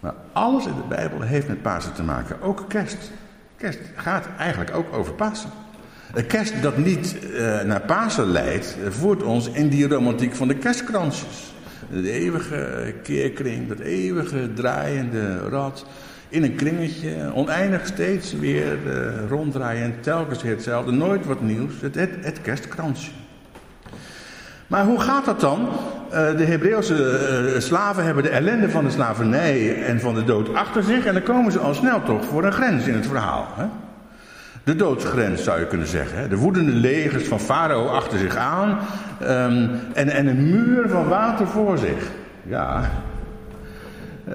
maar 0.01 0.15
alles 0.33 0.67
in 0.67 0.75
de 0.75 0.87
Bijbel 0.89 1.21
heeft 1.21 1.49
met 1.49 1.63
Pasen 1.63 1.93
te 1.93 2.03
maken. 2.03 2.43
Ook 2.43 2.65
kerst. 2.69 3.11
Kerst 3.57 3.79
gaat 3.95 4.27
eigenlijk 4.39 4.75
ook 4.75 4.93
over 4.93 5.13
Pasen. 5.13 5.51
Een 6.15 6.27
kerst 6.27 6.63
dat 6.63 6.77
niet 6.77 7.17
uh, 7.23 7.61
naar 7.63 7.81
Pasen 7.81 8.27
leidt, 8.27 8.77
voert 8.89 9.23
ons 9.23 9.51
in 9.51 9.69
die 9.69 9.89
romantiek 9.89 10.35
van 10.35 10.49
de 10.49 10.57
kerstkransjes. 10.57 11.55
De 11.91 12.11
eeuwige 12.11 12.95
keerkring, 13.03 13.69
dat 13.69 13.79
eeuwige 13.79 14.53
draaiende 14.53 15.39
rad 15.39 15.87
in 16.29 16.43
een 16.43 16.55
kringetje, 16.55 17.33
oneindig 17.35 17.87
steeds 17.87 18.33
weer 18.33 18.77
uh, 18.87 19.29
ronddraaien, 19.29 19.95
telkens 20.01 20.43
weer 20.43 20.53
hetzelfde, 20.53 20.93
nooit 20.93 21.27
wat 21.27 21.41
nieuws, 21.41 21.81
het, 21.81 21.95
het, 21.95 22.11
het 22.21 22.41
kerstkransje. 22.41 23.11
Maar 24.67 24.85
hoe 24.85 25.01
gaat 25.01 25.25
dat 25.25 25.41
dan? 25.41 25.69
Uh, 26.13 26.37
de 26.37 26.45
Hebreeuwse 26.45 27.53
uh, 27.55 27.61
slaven 27.61 28.05
hebben 28.05 28.23
de 28.23 28.29
ellende 28.29 28.71
van 28.71 28.85
de 28.85 28.91
slavernij 28.91 29.85
en 29.85 30.01
van 30.01 30.15
de 30.15 30.25
dood 30.25 30.55
achter 30.55 30.83
zich 30.83 31.05
en 31.05 31.13
dan 31.13 31.23
komen 31.23 31.53
ze 31.53 31.59
al 31.59 31.75
snel 31.75 32.03
toch 32.03 32.25
voor 32.25 32.45
een 32.45 32.53
grens 32.53 32.87
in 32.87 32.95
het 32.95 33.07
verhaal. 33.07 33.47
Hè? 33.57 33.65
De 34.65 34.77
doodsgrens 34.77 35.45
zou 35.45 35.61
je 35.61 35.67
kunnen 35.67 35.87
zeggen. 35.87 36.19
Hè? 36.19 36.29
De 36.29 36.37
woedende 36.37 36.73
legers 36.73 37.25
van 37.25 37.41
Farao 37.41 37.87
achter 37.87 38.19
zich 38.19 38.37
aan 38.37 38.79
um, 39.23 39.71
en, 39.95 40.09
en 40.09 40.27
een 40.27 40.51
muur 40.51 40.89
van 40.89 41.09
water 41.09 41.47
voor 41.47 41.79
zich. 41.79 42.11
Ja, 42.43 42.91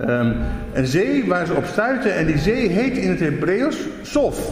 Um, 0.01 0.35
een 0.73 0.87
zee 0.87 1.25
waar 1.25 1.45
ze 1.45 1.53
op 1.53 1.65
stuiten 1.65 2.15
en 2.15 2.25
die 2.25 2.37
zee 2.37 2.67
heet 2.67 2.97
in 2.97 3.09
het 3.09 3.19
Hebreeuws 3.19 3.77
Sof. 4.01 4.51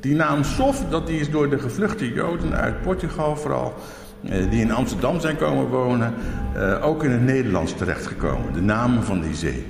Die 0.00 0.14
naam 0.14 0.44
Sof, 0.44 0.88
dat 0.88 1.06
die 1.06 1.20
is 1.20 1.30
door 1.30 1.50
de 1.50 1.58
gevluchte 1.58 2.12
Joden 2.12 2.54
uit 2.54 2.82
Portugal 2.82 3.36
vooral, 3.36 3.74
uh, 4.22 4.50
die 4.50 4.60
in 4.60 4.72
Amsterdam 4.72 5.20
zijn 5.20 5.36
komen 5.36 5.66
wonen, 5.66 6.14
uh, 6.56 6.86
ook 6.86 7.04
in 7.04 7.10
het 7.10 7.22
Nederlands 7.22 7.74
terechtgekomen. 7.74 8.52
De 8.52 8.62
naam 8.62 9.02
van 9.02 9.20
die 9.20 9.34
zee. 9.34 9.66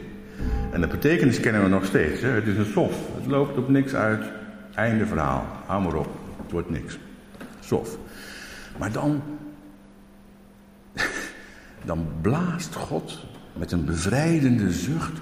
En 0.73 0.81
de 0.81 0.87
betekenis 0.87 1.41
kennen 1.41 1.63
we 1.63 1.69
nog 1.69 1.85
steeds. 1.85 2.21
Hè? 2.21 2.29
Het 2.29 2.47
is 2.47 2.57
een 2.57 2.73
sof. 2.73 2.95
Het 3.17 3.27
loopt 3.27 3.59
op 3.59 3.69
niks 3.69 3.95
uit. 3.95 4.25
Einde 4.75 5.07
verhaal. 5.07 5.45
Hou 5.67 5.83
maar 5.83 5.95
op. 5.95 6.09
Het 6.43 6.53
wordt 6.53 6.71
niks. 6.71 6.99
Sof. 7.61 7.97
Maar 8.77 8.93
dan. 8.93 9.23
dan 11.85 12.07
blaast 12.21 12.75
God 12.75 13.27
met 13.53 13.73
een 13.73 13.85
bevrijdende 13.85 14.73
zucht 14.73 15.13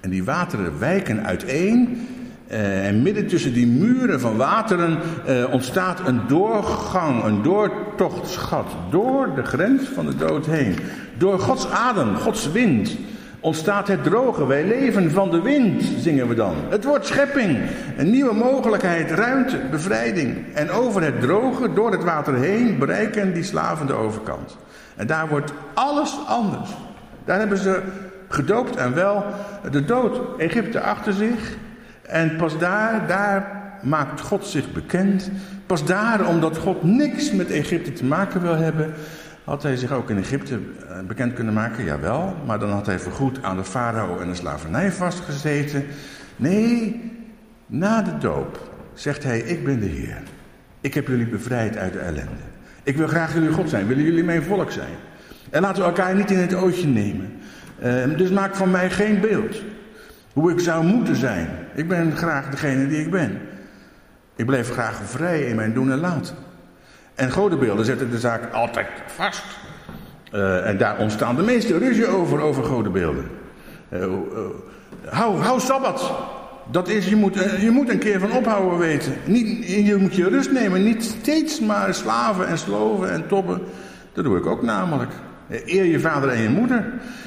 En 0.00 0.10
die 0.10 0.24
wateren 0.24 0.78
wijken 0.78 1.26
uiteen. 1.26 2.06
Uh, 2.50 2.86
en 2.86 3.02
midden 3.02 3.26
tussen 3.26 3.52
die 3.52 3.66
muren 3.66 4.20
van 4.20 4.36
wateren 4.36 4.98
uh, 5.28 5.52
ontstaat 5.52 6.06
een 6.06 6.20
doorgang, 6.26 7.24
een 7.24 7.42
doortochtsgat. 7.42 8.66
Door 8.90 9.34
de 9.34 9.42
grens 9.42 9.88
van 9.88 10.06
de 10.06 10.16
dood 10.16 10.46
heen. 10.46 10.76
Door 11.18 11.38
Gods 11.38 11.68
adem, 11.70 12.16
Gods 12.16 12.50
wind 12.50 12.96
ontstaat 13.42 13.88
het 13.88 14.04
droge. 14.04 14.46
Wij 14.46 14.64
leven 14.66 15.10
van 15.10 15.30
de 15.30 15.40
wind, 15.40 15.82
zingen 15.98 16.28
we 16.28 16.34
dan. 16.34 16.54
Het 16.68 16.84
wordt 16.84 17.06
schepping, 17.06 17.58
een 17.96 18.10
nieuwe 18.10 18.34
mogelijkheid, 18.34 19.10
ruimte, 19.10 19.60
bevrijding. 19.70 20.54
En 20.54 20.70
over 20.70 21.02
het 21.02 21.20
droge, 21.20 21.72
door 21.72 21.92
het 21.92 22.04
water 22.04 22.34
heen, 22.34 22.78
bereiken 22.78 23.34
die 23.34 23.42
slaven 23.42 23.86
de 23.86 23.92
overkant. 23.92 24.56
En 24.96 25.06
daar 25.06 25.28
wordt 25.28 25.52
alles 25.74 26.16
anders. 26.26 26.70
Daar 27.24 27.38
hebben 27.38 27.58
ze 27.58 27.82
gedoopt 28.28 28.76
en 28.76 28.94
wel 28.94 29.24
de 29.70 29.84
dood 29.84 30.38
Egypte 30.38 30.80
achter 30.80 31.12
zich. 31.12 31.56
En 32.02 32.36
pas 32.36 32.58
daar, 32.58 33.06
daar 33.06 33.62
maakt 33.82 34.20
God 34.20 34.46
zich 34.46 34.72
bekend. 34.72 35.30
Pas 35.66 35.84
daar, 35.84 36.26
omdat 36.26 36.56
God 36.56 36.82
niks 36.82 37.32
met 37.32 37.50
Egypte 37.50 37.92
te 37.92 38.04
maken 38.04 38.42
wil 38.42 38.56
hebben, 38.56 38.94
had 39.44 39.62
hij 39.62 39.76
zich 39.76 39.92
ook 39.92 40.10
in 40.10 40.18
Egypte 40.18 40.58
eh, 40.88 40.98
bekend 41.06 41.34
kunnen 41.34 41.54
maken? 41.54 41.84
Jawel, 41.84 42.36
maar 42.46 42.58
dan 42.58 42.70
had 42.70 42.86
hij 42.86 42.98
voorgoed 42.98 43.42
aan 43.42 43.56
de 43.56 43.64
farao 43.64 44.18
en 44.18 44.28
de 44.28 44.34
slavernij 44.34 44.92
vastgezeten. 44.92 45.84
Nee, 46.36 47.00
na 47.66 48.02
de 48.02 48.18
doop 48.18 48.70
zegt 48.94 49.24
hij, 49.24 49.38
ik 49.38 49.64
ben 49.64 49.80
de 49.80 49.86
Heer. 49.86 50.22
Ik 50.80 50.94
heb 50.94 51.06
jullie 51.06 51.28
bevrijd 51.28 51.76
uit 51.76 51.92
de 51.92 51.98
ellende. 51.98 52.42
Ik 52.82 52.96
wil 52.96 53.06
graag 53.06 53.34
jullie 53.34 53.52
God 53.52 53.68
zijn, 53.68 53.86
willen 53.86 54.04
jullie 54.04 54.24
mijn 54.24 54.42
volk 54.42 54.70
zijn. 54.70 54.94
En 55.52 55.62
laten 55.62 55.82
we 55.82 55.88
elkaar 55.88 56.14
niet 56.14 56.30
in 56.30 56.38
het 56.38 56.54
ootje 56.54 56.86
nemen. 56.86 57.32
Uh, 57.84 58.16
dus 58.16 58.30
maak 58.30 58.56
van 58.56 58.70
mij 58.70 58.90
geen 58.90 59.20
beeld. 59.20 59.62
Hoe 60.32 60.52
ik 60.52 60.60
zou 60.60 60.84
moeten 60.84 61.16
zijn. 61.16 61.48
Ik 61.74 61.88
ben 61.88 62.16
graag 62.16 62.50
degene 62.50 62.88
die 62.88 63.00
ik 63.00 63.10
ben. 63.10 63.38
Ik 64.36 64.46
blijf 64.46 64.70
graag 64.70 65.00
vrij 65.04 65.40
in 65.40 65.56
mijn 65.56 65.72
doen 65.72 65.90
en 65.90 65.98
laten. 65.98 66.36
En 67.14 67.30
godenbeelden 67.30 67.84
zetten 67.84 68.10
de 68.10 68.18
zaak 68.18 68.52
altijd 68.52 68.86
vast. 69.06 69.44
Uh, 70.34 70.66
en 70.66 70.78
daar 70.78 70.98
ontstaan 70.98 71.36
de 71.36 71.42
meeste 71.42 71.78
ruzie 71.78 72.06
over, 72.06 72.40
over 72.40 72.64
godenbeelden. 72.64 73.24
Uh, 73.92 74.00
uh, 74.00 74.08
hou, 75.08 75.40
hou 75.40 75.60
sabbat. 75.60 76.12
Dat 76.70 76.88
is, 76.88 77.08
je 77.08 77.16
moet, 77.16 77.34
je 77.60 77.70
moet 77.70 77.88
een 77.88 77.98
keer 77.98 78.20
van 78.20 78.32
ophouden 78.32 78.78
weten. 78.78 79.12
Niet, 79.24 79.66
je 79.66 79.96
moet 79.96 80.14
je 80.14 80.28
rust 80.28 80.52
nemen. 80.52 80.84
Niet 80.84 81.04
steeds 81.04 81.60
maar 81.60 81.94
slaven 81.94 82.46
en 82.46 82.58
sloven 82.58 83.12
en 83.12 83.26
tobben. 83.26 83.60
Dat 84.12 84.24
doe 84.24 84.38
ik 84.38 84.46
ook 84.46 84.62
namelijk. 84.62 85.12
Eer 85.52 85.84
je 85.84 86.00
vader 86.00 86.28
en 86.28 86.42
je 86.42 86.48
moeder. 86.48 86.84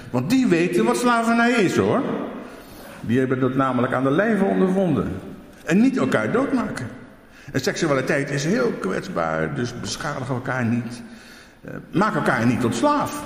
Want 0.09 0.29
die 0.29 0.47
weten 0.47 0.85
wat 0.85 0.97
slavernij 0.97 1.51
is 1.51 1.77
hoor. 1.77 2.01
Die 3.01 3.19
hebben 3.19 3.39
dat 3.39 3.55
namelijk 3.55 3.93
aan 3.93 4.03
de 4.03 4.11
lijve 4.11 4.43
ondervonden. 4.43 5.07
En 5.65 5.81
niet 5.81 5.97
elkaar 5.97 6.31
doodmaken. 6.31 6.87
En 7.51 7.59
seksualiteit 7.59 8.29
is 8.29 8.45
heel 8.45 8.71
kwetsbaar, 8.79 9.55
dus 9.55 9.79
beschadig 9.79 10.29
elkaar 10.29 10.65
niet. 10.65 11.01
Uh, 11.65 11.71
maak 11.91 12.15
elkaar 12.15 12.45
niet 12.45 12.61
tot 12.61 12.75
slaaf. 12.75 13.25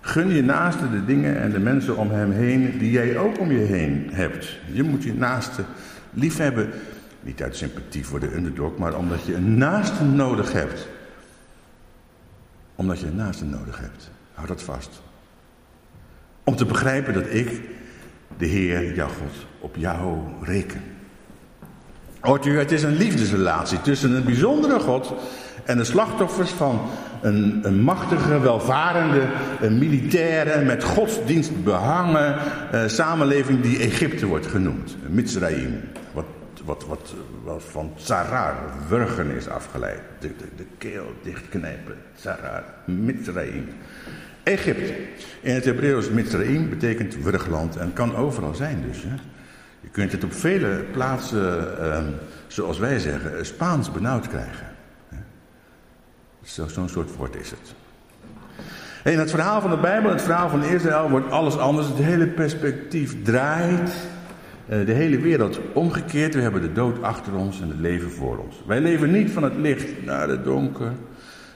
Gun 0.00 0.28
je 0.28 0.42
naaste 0.42 0.90
de 0.90 1.04
dingen 1.04 1.40
en 1.40 1.52
de 1.52 1.58
mensen 1.58 1.96
om 1.96 2.10
hem 2.10 2.32
heen 2.32 2.78
die 2.78 2.90
jij 2.90 3.18
ook 3.18 3.38
om 3.38 3.52
je 3.52 3.58
heen 3.58 4.08
hebt. 4.12 4.58
Je 4.72 4.82
moet 4.82 5.02
je 5.02 5.14
naaste 5.14 5.62
liefhebben. 6.10 6.70
Niet 7.22 7.42
uit 7.42 7.56
sympathie 7.56 8.06
voor 8.06 8.20
de 8.20 8.34
underdog, 8.34 8.78
maar 8.78 8.96
omdat 8.96 9.24
je 9.24 9.34
een 9.34 9.58
naaste 9.58 10.04
nodig 10.04 10.52
hebt. 10.52 10.88
Omdat 12.74 13.00
je 13.00 13.06
een 13.06 13.16
naaste 13.16 13.44
nodig 13.44 13.80
hebt. 13.80 14.10
Hou 14.36 14.48
dat 14.48 14.62
vast. 14.62 15.02
Om 16.44 16.56
te 16.56 16.64
begrijpen 16.64 17.14
dat 17.14 17.26
ik, 17.28 17.60
de 18.38 18.46
Heer, 18.46 18.94
jouw 18.94 19.08
God, 19.08 19.46
op 19.58 19.76
jou 19.76 20.18
reken. 20.42 20.82
Hoort 22.20 22.46
u, 22.46 22.58
het 22.58 22.72
is 22.72 22.82
een 22.82 22.96
liefdesrelatie 22.96 23.80
tussen 23.80 24.12
een 24.12 24.24
bijzondere 24.24 24.80
God 24.80 25.14
en 25.64 25.76
de 25.76 25.84
slachtoffers 25.84 26.50
van 26.50 26.80
een, 27.22 27.60
een 27.62 27.80
machtige, 27.80 28.40
welvarende, 28.40 29.28
een 29.60 29.78
militaire, 29.78 30.64
met 30.64 30.84
godsdienst 30.84 31.64
behangen 31.64 32.36
uh, 32.74 32.82
samenleving 32.86 33.60
die 33.60 33.78
Egypte 33.78 34.26
wordt 34.26 34.46
genoemd. 34.46 34.96
Mitzrayim, 35.08 35.80
wat, 36.66 36.84
wat, 36.86 37.14
wat, 37.44 37.62
van 37.62 37.92
tsarar, 37.96 38.54
wurgen 38.88 39.30
is 39.30 39.48
afgeleid. 39.48 40.00
De, 40.18 40.36
de, 40.36 40.44
de 40.56 40.66
keel 40.78 41.14
dichtknijpen, 41.22 41.96
tsarar, 42.14 42.64
Mitzrayim. 42.84 43.68
Egypte. 44.42 44.94
In 45.40 45.54
het 45.54 45.64
Hebreeuws 45.64 46.10
Mitzrayim 46.10 46.68
betekent 46.68 47.22
wurgland 47.22 47.76
en 47.76 47.92
kan 47.92 48.16
overal 48.16 48.54
zijn 48.54 48.84
dus. 48.88 49.02
Hè. 49.02 49.14
Je 49.80 49.88
kunt 49.90 50.12
het 50.12 50.24
op 50.24 50.32
vele 50.32 50.84
plaatsen, 50.92 51.78
eh, 51.80 52.02
zoals 52.46 52.78
wij 52.78 52.98
zeggen, 52.98 53.46
Spaans 53.46 53.92
benauwd 53.92 54.28
krijgen. 54.28 54.66
Zo'n 56.42 56.68
zo 56.68 56.86
soort 56.86 57.16
woord 57.16 57.36
is 57.36 57.50
het. 57.50 57.74
In 59.12 59.18
het 59.18 59.30
verhaal 59.30 59.60
van 59.60 59.70
de 59.70 59.76
Bijbel, 59.76 60.10
het 60.10 60.22
verhaal 60.22 60.48
van 60.48 60.64
Israël, 60.64 61.10
wordt 61.10 61.30
alles 61.30 61.58
anders. 61.58 61.86
Het 61.86 61.96
hele 61.96 62.26
perspectief 62.26 63.22
draait. 63.22 63.90
Eh, 64.68 64.86
de 64.86 64.92
hele 64.92 65.18
wereld 65.18 65.60
omgekeerd. 65.72 66.34
We 66.34 66.40
hebben 66.40 66.60
de 66.60 66.72
dood 66.72 67.02
achter 67.02 67.34
ons 67.34 67.60
en 67.60 67.68
het 67.68 67.80
leven 67.80 68.10
voor 68.10 68.38
ons. 68.38 68.62
Wij 68.66 68.80
leven 68.80 69.10
niet 69.10 69.30
van 69.30 69.42
het 69.42 69.56
licht 69.56 70.04
naar 70.04 70.28
het 70.28 70.44
donker. 70.44 70.92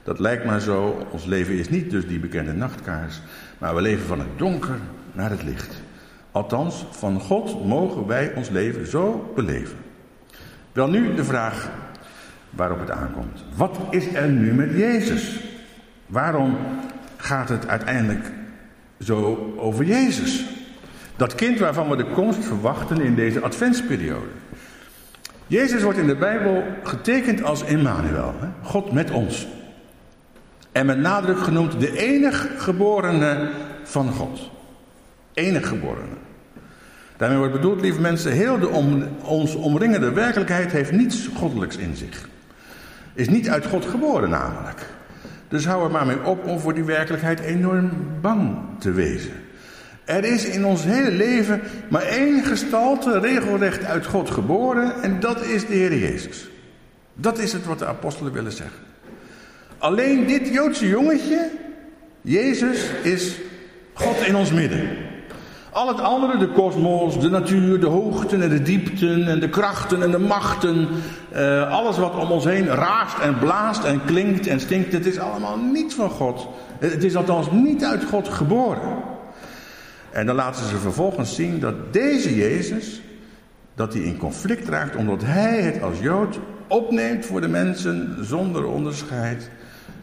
Dat 0.03 0.18
lijkt 0.18 0.44
maar 0.44 0.61
zo. 0.61 1.07
Ons 1.11 1.25
leven 1.25 1.55
is 1.55 1.68
niet 1.68 1.90
dus 1.90 2.07
die 2.07 2.18
bekende 2.18 2.53
nachtkaars. 2.53 3.20
Maar 3.59 3.75
we 3.75 3.81
leven 3.81 4.07
van 4.07 4.18
het 4.18 4.38
donker 4.38 4.79
naar 5.12 5.31
het 5.31 5.42
licht. 5.42 5.83
Althans, 6.31 6.87
van 6.90 7.20
God 7.20 7.66
mogen 7.66 8.07
wij 8.07 8.33
ons 8.35 8.49
leven 8.49 8.87
zo 8.87 9.33
beleven. 9.35 9.77
Wel 10.73 10.88
nu 10.88 11.14
de 11.14 11.25
vraag 11.25 11.70
waarop 12.51 12.81
het 12.81 12.90
aankomt. 12.90 13.44
Wat 13.57 13.79
is 13.90 14.14
er 14.14 14.29
nu 14.29 14.53
met 14.53 14.70
Jezus? 14.70 15.40
Waarom 16.07 16.57
gaat 17.16 17.49
het 17.49 17.68
uiteindelijk 17.68 18.31
zo 19.01 19.53
over 19.57 19.85
Jezus? 19.85 20.60
Dat 21.20 21.35
kind 21.35 21.59
waarvan 21.59 21.88
we 21.88 21.96
de 21.96 22.11
komst 22.11 22.44
verwachten 22.44 23.00
in 23.00 23.14
deze 23.14 23.40
adventsperiode. 23.40 24.26
Jezus 25.46 25.83
wordt 25.83 25.98
in 25.98 26.06
de 26.06 26.16
Bijbel 26.16 26.64
getekend 26.83 27.42
als 27.42 27.64
Emmanuel, 27.64 28.35
God 28.62 28.92
met 28.92 29.11
ons. 29.11 29.46
En 30.72 30.87
met 30.87 30.98
nadruk 30.98 31.38
genoemd 31.38 31.80
de 31.80 31.98
enig 31.98 32.48
geborene 32.56 33.50
van 33.83 34.09
God. 34.12 34.50
Enig 35.35 35.68
geborene. 35.68 36.16
Daarmee 37.16 37.38
wordt 37.38 37.52
bedoeld, 37.52 37.80
lieve 37.80 38.00
mensen, 38.00 38.33
heel 38.33 38.59
de 38.59 38.68
om, 38.68 39.04
ons 39.22 39.54
omringende 39.54 40.12
werkelijkheid 40.12 40.72
heeft 40.72 40.92
niets 40.92 41.28
goddelijks 41.35 41.76
in 41.76 41.96
zich. 41.96 42.28
Is 43.14 43.28
niet 43.28 43.48
uit 43.48 43.66
God 43.66 43.85
geboren 43.85 44.30
namelijk. 44.30 44.87
Dus 45.48 45.66
hou 45.66 45.85
er 45.85 45.90
maar 45.90 46.06
mee 46.06 46.24
op 46.24 46.44
om 46.44 46.61
voor 46.61 46.74
die 46.74 46.85
werkelijkheid 46.85 47.40
enorm 47.40 47.90
bang 48.20 48.56
te 48.78 48.92
wezen. 48.92 49.33
Er 50.11 50.25
is 50.25 50.44
in 50.44 50.64
ons 50.64 50.85
hele 50.85 51.11
leven 51.11 51.61
maar 51.88 52.03
één 52.03 52.44
gestalte 52.44 53.18
regelrecht 53.18 53.85
uit 53.85 54.07
God 54.07 54.31
geboren 54.31 55.03
en 55.03 55.20
dat 55.20 55.44
is 55.44 55.66
de 55.66 55.75
Heer 55.75 55.99
Jezus. 55.99 56.49
Dat 57.14 57.38
is 57.38 57.53
het 57.53 57.66
wat 57.66 57.79
de 57.79 57.87
apostelen 57.87 58.33
willen 58.33 58.53
zeggen. 58.53 58.81
Alleen 59.79 60.27
dit 60.27 60.49
Joodse 60.49 60.88
jongetje, 60.88 61.51
Jezus, 62.20 62.90
is 63.03 63.37
God 63.92 64.27
in 64.27 64.37
ons 64.37 64.53
midden. 64.53 64.88
Al 65.73 65.88
het 65.88 66.01
andere, 66.01 66.38
de 66.38 66.49
kosmos, 66.49 67.20
de 67.20 67.31
natuur, 67.31 67.81
de 67.81 67.87
hoogten 67.87 68.42
en 68.42 68.49
de 68.49 68.62
diepten 68.62 69.29
en 69.29 69.40
de 69.40 69.49
krachten 69.49 70.03
en 70.03 70.11
de 70.11 70.18
machten, 70.18 70.88
uh, 71.35 71.70
alles 71.70 71.99
wat 71.99 72.16
om 72.16 72.31
ons 72.31 72.44
heen 72.44 72.66
raast 72.66 73.18
en 73.18 73.38
blaast 73.38 73.85
en 73.85 74.05
klinkt 74.05 74.46
en 74.46 74.61
stinkt, 74.61 74.92
het 74.92 75.07
is 75.07 75.18
allemaal 75.18 75.59
niet 75.59 75.94
van 75.94 76.11
God. 76.11 76.49
Het 76.79 77.05
is 77.05 77.16
althans 77.16 77.51
niet 77.51 77.85
uit 77.85 78.05
God 78.05 78.29
geboren. 78.29 79.10
En 80.12 80.27
dan 80.27 80.35
laten 80.35 80.64
ze 80.64 80.77
vervolgens 80.77 81.35
zien 81.35 81.61
dat 81.61 81.92
deze 81.92 82.37
Jezus, 82.37 83.03
dat 83.75 83.92
hij 83.92 84.03
in 84.03 84.16
conflict 84.16 84.68
raakt 84.68 84.96
omdat 84.96 85.23
hij 85.25 85.62
het 85.62 85.83
als 85.83 86.01
Jood 86.01 86.38
opneemt 86.66 87.27
voor 87.27 87.40
de 87.40 87.49
mensen 87.49 88.25
zonder 88.25 88.64
onderscheid, 88.66 89.51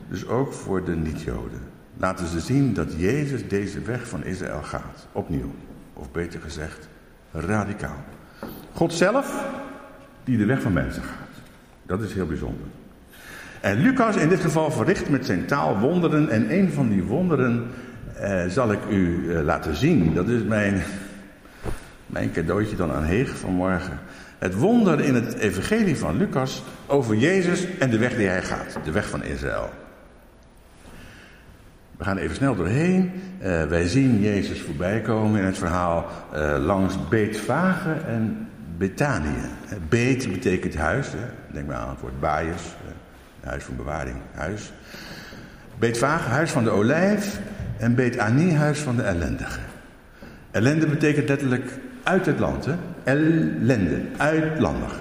dus 0.09 0.27
ook 0.27 0.53
voor 0.53 0.83
de 0.83 0.95
niet-Joden 0.95 1.75
laten 1.97 2.27
ze 2.27 2.39
zien 2.39 2.73
dat 2.73 2.93
Jezus 2.97 3.47
deze 3.47 3.81
weg 3.81 4.07
van 4.07 4.23
Israël 4.23 4.63
gaat. 4.63 5.07
Opnieuw. 5.11 5.51
Of 5.93 6.11
beter 6.11 6.39
gezegd, 6.39 6.87
radicaal. 7.31 8.03
God 8.73 8.93
zelf, 8.93 9.45
die 10.23 10.37
de 10.37 10.45
weg 10.45 10.61
van 10.61 10.73
mensen 10.73 11.03
gaat. 11.03 11.41
Dat 11.85 12.01
is 12.01 12.13
heel 12.13 12.25
bijzonder. 12.25 12.67
En 13.61 13.77
Lucas 13.77 14.15
in 14.15 14.29
dit 14.29 14.39
geval 14.39 14.71
verricht 14.71 15.09
met 15.09 15.25
zijn 15.25 15.45
taal 15.45 15.79
wonderen. 15.79 16.29
En 16.29 16.53
een 16.53 16.71
van 16.71 16.89
die 16.89 17.03
wonderen 17.03 17.67
eh, 18.19 18.49
zal 18.49 18.71
ik 18.71 18.79
u 18.89 19.31
eh, 19.35 19.43
laten 19.43 19.75
zien. 19.75 20.13
Dat 20.13 20.27
is 20.27 20.43
mijn, 20.43 20.83
mijn 22.05 22.31
cadeautje 22.31 22.75
dan 22.75 22.91
aan 22.91 23.03
Heeg 23.03 23.37
vanmorgen. 23.37 23.99
Het 24.37 24.55
wonder 24.55 24.99
in 24.99 25.15
het 25.15 25.33
evangelie 25.33 25.97
van 25.97 26.17
Lucas 26.17 26.63
over 26.87 27.15
Jezus 27.15 27.77
en 27.79 27.89
de 27.89 27.97
weg 27.97 28.15
die 28.15 28.27
hij 28.27 28.41
gaat. 28.41 28.77
De 28.83 28.91
weg 28.91 29.09
van 29.09 29.23
Israël. 29.23 29.69
We 31.97 32.03
gaan 32.03 32.17
even 32.17 32.35
snel 32.35 32.55
doorheen. 32.55 33.11
Uh, 33.41 33.63
wij 33.63 33.87
zien 33.87 34.21
Jezus 34.21 34.61
voorbij 34.61 35.01
komen 35.01 35.39
in 35.39 35.45
het 35.45 35.57
verhaal 35.57 36.05
langs 36.59 37.07
Beetvage 37.09 37.91
en 37.91 38.47
Betanië. 38.77 39.49
Beet 39.89 40.31
betekent 40.31 40.75
huis. 40.75 41.11
Hè. 41.11 41.53
Denk 41.53 41.67
maar 41.67 41.77
aan 41.77 41.89
het 41.89 41.99
woord 41.99 42.19
baaiers. 42.19 42.63
Huis 43.43 43.63
van 43.63 43.75
bewaring, 43.75 44.17
huis. 44.31 44.71
Beetvage, 45.79 46.29
huis 46.29 46.51
van 46.51 46.63
de 46.63 46.69
olijf. 46.69 47.39
En 47.79 47.95
Betani, 47.95 48.53
huis 48.53 48.79
van 48.79 48.95
de 48.95 49.01
ellendige. 49.01 49.59
Ellende 50.51 50.87
betekent 50.87 51.29
letterlijk 51.29 51.71
uit 52.03 52.25
het 52.25 52.39
land. 52.39 52.65
Hè? 52.65 52.73
Ellende, 53.03 54.01
uitlandig. 54.17 54.99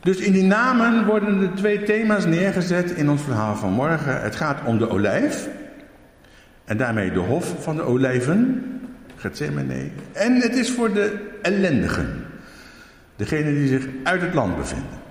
Dus 0.00 0.16
in 0.16 0.32
die 0.32 0.44
namen 0.44 1.06
worden 1.06 1.38
de 1.40 1.52
twee 1.52 1.82
thema's 1.82 2.24
neergezet 2.24 2.90
in 2.90 3.10
ons 3.10 3.22
verhaal 3.22 3.56
van 3.56 3.72
morgen. 3.72 4.22
Het 4.22 4.36
gaat 4.36 4.58
om 4.64 4.78
de 4.78 4.88
olijf. 4.88 5.48
En 6.64 6.76
daarmee 6.76 7.12
de 7.12 7.18
hof 7.18 7.54
van 7.62 7.76
de 7.76 7.82
olijven. 7.82 8.62
Gethsemane. 9.16 9.90
En 10.12 10.34
het 10.34 10.56
is 10.56 10.70
voor 10.70 10.92
de 10.92 11.28
ellendigen. 11.42 12.24
Degenen 13.16 13.54
die 13.54 13.68
zich 13.68 13.86
uit 14.02 14.20
het 14.20 14.34
land 14.34 14.56
bevinden. 14.56 15.05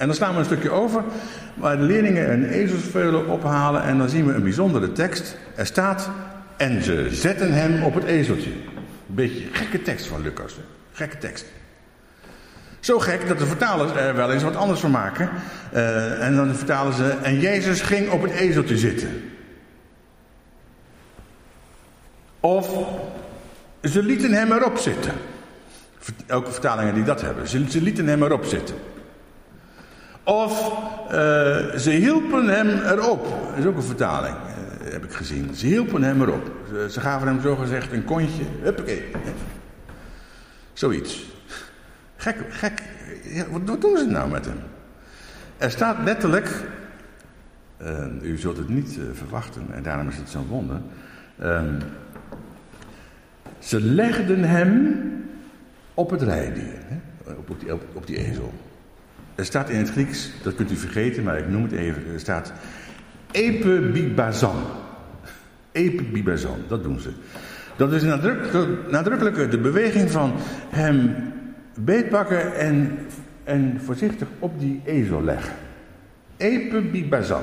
En 0.00 0.06
dan 0.06 0.14
slaan 0.14 0.32
we 0.32 0.38
een 0.38 0.44
stukje 0.44 0.70
over 0.70 1.04
waar 1.54 1.76
de 1.76 1.82
leerlingen 1.82 2.32
een 2.32 2.44
ezelsveulen 2.44 3.28
ophalen 3.28 3.82
en 3.82 3.98
dan 3.98 4.08
zien 4.08 4.26
we 4.26 4.32
een 4.32 4.42
bijzondere 4.42 4.92
tekst. 4.92 5.36
Er 5.54 5.66
staat, 5.66 6.10
en 6.56 6.82
ze 6.82 7.08
zetten 7.10 7.52
hem 7.52 7.82
op 7.82 7.94
het 7.94 8.04
ezeltje. 8.04 8.50
Een 8.50 9.14
beetje 9.14 9.44
gekke 9.52 9.82
tekst 9.82 10.06
van 10.06 10.22
Lucas. 10.22 10.56
Gekke 10.92 11.18
tekst. 11.18 11.44
Zo 12.78 12.98
gek 12.98 13.28
dat 13.28 13.38
de 13.38 13.46
vertalers 13.46 13.92
er 13.92 14.14
wel 14.14 14.32
eens 14.32 14.42
wat 14.42 14.56
anders 14.56 14.80
van 14.80 14.90
maken. 14.90 15.30
Uh, 15.74 16.26
en 16.26 16.36
dan 16.36 16.54
vertalen 16.54 16.92
ze, 16.92 17.08
en 17.22 17.40
Jezus 17.40 17.80
ging 17.80 18.10
op 18.10 18.22
het 18.22 18.32
ezeltje 18.32 18.76
zitten. 18.76 19.30
Of, 22.40 22.88
ze 23.82 24.02
lieten 24.02 24.32
hem 24.32 24.52
erop 24.52 24.78
zitten. 24.78 25.12
Elke 26.26 26.50
vertalingen 26.50 26.94
die 26.94 27.04
dat 27.04 27.20
hebben. 27.20 27.48
Ze 27.48 27.80
lieten 27.80 28.06
hem 28.06 28.22
erop 28.22 28.44
zitten. 28.44 28.74
Of 30.24 30.72
uh, 31.04 31.10
ze 31.76 31.90
hielpen 31.90 32.46
hem 32.46 32.68
erop. 32.68 33.24
Dat 33.48 33.58
is 33.58 33.64
ook 33.64 33.76
een 33.76 33.82
vertaling, 33.82 34.36
uh, 34.36 34.92
heb 34.92 35.04
ik 35.04 35.12
gezien. 35.12 35.54
Ze 35.54 35.66
hielpen 35.66 36.02
hem 36.02 36.22
erop. 36.22 36.50
Ze, 36.90 37.00
gaven 37.00 37.26
hem 37.26 37.40
zogezegd 37.40 37.92
een 37.92 38.04
kontje. 38.04 38.42
Huppakee. 38.62 39.10
Zoiets. 40.72 41.24
Gek, 42.16 42.36
gek. 42.48 42.82
Wat 43.50 43.80
doen 43.80 43.96
ze 43.96 44.06
nou 44.06 44.30
met 44.30 44.44
hem? 44.44 44.58
Er 45.58 45.70
staat 45.70 45.96
letterlijk, 46.04 46.62
uh, 47.82 48.04
u 48.22 48.38
zult 48.38 48.56
het 48.56 48.68
niet 48.68 48.98
verwachten 49.12 49.66
en 49.72 49.82
daarom 49.82 50.08
is 50.08 50.16
het 50.16 50.28
zo'n 50.28 50.46
wonder. 50.46 50.80
Ehm, 51.38 51.80
ze 53.58 53.80
legden 53.80 54.44
hem 54.44 55.02
op 55.94 56.10
het 56.10 56.22
rijdier, 56.22 56.78
hè? 56.88 57.32
Op, 57.32 57.60
die, 57.60 57.72
op 57.92 58.06
die 58.06 58.18
ezel. 58.18 58.52
Er 59.40 59.46
staat 59.46 59.70
in 59.70 59.78
het 59.78 59.90
Grieks, 59.90 60.30
dat 60.42 60.54
kunt 60.54 60.70
u 60.70 60.76
vergeten, 60.76 61.22
maar 61.22 61.38
ik 61.38 61.48
noem 61.48 61.62
het 61.62 61.72
even. 61.72 62.02
Er 62.12 62.20
staat 62.20 62.52
epibibazan. 63.30 64.56
Epibibazan, 65.72 66.58
dat 66.68 66.82
doen 66.82 67.00
ze. 67.00 67.10
Dat 67.76 67.92
is 67.92 68.02
nadrukkelijk, 68.90 69.50
de 69.50 69.58
beweging 69.58 70.10
van 70.10 70.32
hem 70.68 71.14
beetpakken 71.78 72.54
en, 72.54 72.98
en 73.44 73.80
voorzichtig 73.84 74.28
op 74.38 74.60
die 74.60 74.80
ezel 74.84 75.22
leggen. 75.22 75.54
Epibibazan. 76.36 77.42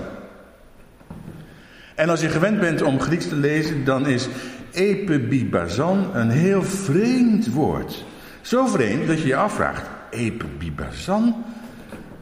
En 1.96 2.10
als 2.10 2.22
je 2.22 2.30
gewend 2.30 2.60
bent 2.60 2.82
om 2.82 3.00
Grieks 3.00 3.28
te 3.28 3.36
lezen, 3.36 3.86
dan 3.86 4.08
is 4.08 4.28
epibibazan 4.72 6.16
een 6.16 6.30
heel 6.30 6.64
vreemd 6.64 7.54
woord. 7.54 8.06
Zo 8.42 8.66
vreemd 8.66 9.08
dat 9.08 9.22
je 9.22 9.28
je 9.28 9.36
afvraagt, 9.36 9.90
epibibazan, 10.10 11.46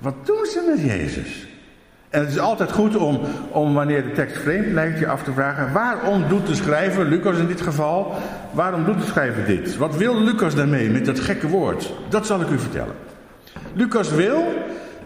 wat 0.06 0.26
doen 0.26 0.46
ze 0.46 0.74
met 0.76 0.86
Jezus? 0.92 1.48
En 2.10 2.20
het 2.20 2.30
is 2.30 2.40
altijd 2.40 2.72
goed 2.72 2.96
om, 2.96 3.20
om 3.52 3.74
wanneer 3.74 4.04
de 4.04 4.12
tekst 4.12 4.38
vreemd 4.38 4.72
lijkt, 4.72 5.00
je 5.00 5.08
af 5.08 5.24
te 5.24 5.32
vragen: 5.34 5.74
waarom 5.74 6.28
doet 6.28 6.48
de 6.48 6.56
schrijver, 6.56 7.06
Lucas 7.06 7.38
in 7.38 7.48
dit 7.48 7.62
geval, 7.62 8.14
waarom 8.52 8.86
doet 8.86 9.00
de 9.00 9.06
schrijver 9.06 9.46
dit? 9.46 9.78
Wat 9.78 9.98
wil 9.98 10.24
Lucas 10.24 10.56
daarmee 10.56 10.90
met 10.90 11.06
dat 11.06 11.20
gekke 11.20 11.48
woord? 11.48 11.94
Dat 12.10 12.26
zal 12.26 12.42
ik 12.42 12.50
u 12.50 12.60
vertellen. 12.60 12.96
Lucas 13.74 14.10
wil 14.10 14.44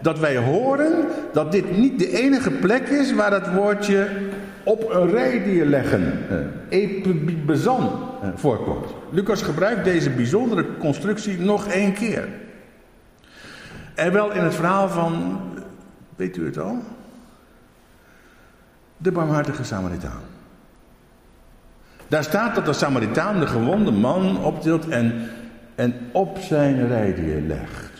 dat 0.00 0.18
wij 0.18 0.36
horen 0.36 0.92
dat 1.32 1.52
dit 1.52 1.76
niet 1.76 1.98
de 1.98 2.18
enige 2.18 2.50
plek 2.50 2.88
is 2.88 3.14
waar 3.14 3.30
dat 3.30 3.52
woordje 3.52 4.08
op 4.62 4.90
een 4.90 5.10
rijdier 5.10 5.64
leggen, 5.64 6.18
eh, 6.28 6.36
epibazan, 6.68 7.90
eh, 8.22 8.28
voorkomt. 8.34 8.86
Lucas 9.10 9.42
gebruikt 9.42 9.84
deze 9.84 10.10
bijzondere 10.10 10.66
constructie 10.78 11.38
nog 11.38 11.68
één 11.68 11.92
keer. 11.92 12.28
En 14.00 14.12
wel 14.12 14.32
in 14.32 14.42
het 14.42 14.54
verhaal 14.54 14.88
van, 14.88 15.40
weet 16.16 16.36
u 16.36 16.44
het 16.44 16.58
al? 16.58 16.82
De 18.96 19.12
barmhartige 19.12 19.64
Samaritaan. 19.64 20.22
Daar 22.08 22.24
staat 22.24 22.54
dat 22.54 22.64
de 22.64 22.72
Samaritaan 22.72 23.40
de 23.40 23.46
gewonde 23.46 23.90
man 23.90 24.44
optilt 24.44 24.88
en, 24.88 25.30
en 25.74 25.94
op 26.12 26.38
zijn 26.38 26.88
rijdier 26.88 27.40
legt. 27.40 27.90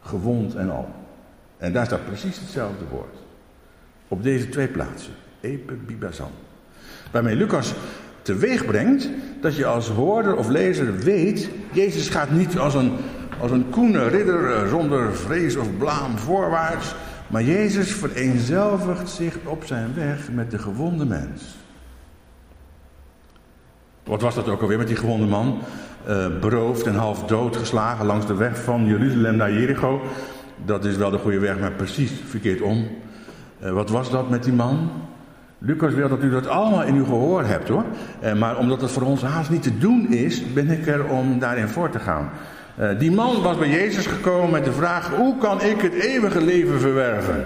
Gewond 0.00 0.54
en 0.54 0.70
al. 0.70 0.88
En 1.58 1.72
daar 1.72 1.86
staat 1.86 2.06
precies 2.06 2.38
hetzelfde 2.38 2.84
woord. 2.90 3.16
Op 4.08 4.22
deze 4.22 4.48
twee 4.48 4.68
plaatsen. 4.68 5.12
Epe 5.40 5.72
bibazan. 5.72 6.30
Waarmee 7.10 7.36
Lucas 7.36 7.74
teweeg 8.22 8.64
brengt 8.64 9.08
dat 9.40 9.56
je 9.56 9.66
als 9.66 9.88
hoorder 9.88 10.36
of 10.36 10.48
lezer 10.48 10.96
weet... 10.96 11.50
Jezus 11.72 12.08
gaat 12.08 12.30
niet 12.30 12.58
als 12.58 12.74
een 12.74 12.92
als 13.40 13.50
een 13.50 13.70
koene 13.70 14.08
ridder 14.08 14.52
eh, 14.52 14.68
zonder 14.68 15.16
vrees 15.16 15.56
of 15.56 15.76
blaam 15.78 16.18
voorwaarts. 16.18 16.94
Maar 17.26 17.42
Jezus 17.42 17.92
vereenzelvigt 17.92 19.08
zich 19.08 19.36
op 19.44 19.64
zijn 19.64 19.94
weg 19.94 20.30
met 20.32 20.50
de 20.50 20.58
gewonde 20.58 21.06
mens. 21.06 21.56
Wat 24.04 24.20
was 24.20 24.34
dat 24.34 24.48
ook 24.48 24.62
alweer 24.62 24.78
met 24.78 24.86
die 24.86 24.96
gewonde 24.96 25.26
man? 25.26 25.58
Uh, 26.08 26.26
beroofd 26.40 26.86
en 26.86 26.94
half 26.94 27.24
doodgeslagen 27.24 28.06
langs 28.06 28.26
de 28.26 28.34
weg 28.34 28.62
van 28.62 28.86
Jeruzalem 28.86 29.36
naar 29.36 29.52
Jericho. 29.52 30.02
Dat 30.64 30.84
is 30.84 30.96
wel 30.96 31.10
de 31.10 31.18
goede 31.18 31.38
weg, 31.38 31.58
maar 31.58 31.72
precies 31.72 32.12
verkeerd 32.26 32.60
om. 32.60 32.88
Uh, 33.62 33.70
wat 33.70 33.90
was 33.90 34.10
dat 34.10 34.30
met 34.30 34.44
die 34.44 34.52
man? 34.52 34.90
Lucas 35.58 35.94
wil 35.94 36.08
dat 36.08 36.22
u 36.22 36.30
dat 36.30 36.46
allemaal 36.46 36.82
in 36.82 36.94
uw 36.94 37.04
gehoor 37.04 37.44
hebt 37.44 37.68
hoor. 37.68 37.84
Maar 38.36 38.58
omdat 38.58 38.80
het 38.80 38.90
voor 38.90 39.02
ons 39.02 39.22
haast 39.22 39.50
niet 39.50 39.62
te 39.62 39.78
doen 39.78 40.08
is, 40.08 40.52
ben 40.52 40.70
ik 40.70 40.86
er 40.86 41.04
om 41.04 41.38
daarin 41.38 41.68
voor 41.68 41.90
te 41.90 41.98
gaan. 41.98 42.30
Uh, 42.80 42.98
die 42.98 43.10
man 43.10 43.42
was 43.42 43.58
bij 43.58 43.68
Jezus 43.68 44.06
gekomen 44.06 44.50
met 44.50 44.64
de 44.64 44.72
vraag: 44.72 45.10
hoe 45.10 45.38
kan 45.38 45.62
ik 45.62 45.80
het 45.80 45.92
eeuwige 45.92 46.40
leven 46.40 46.80
verwerven? 46.80 47.44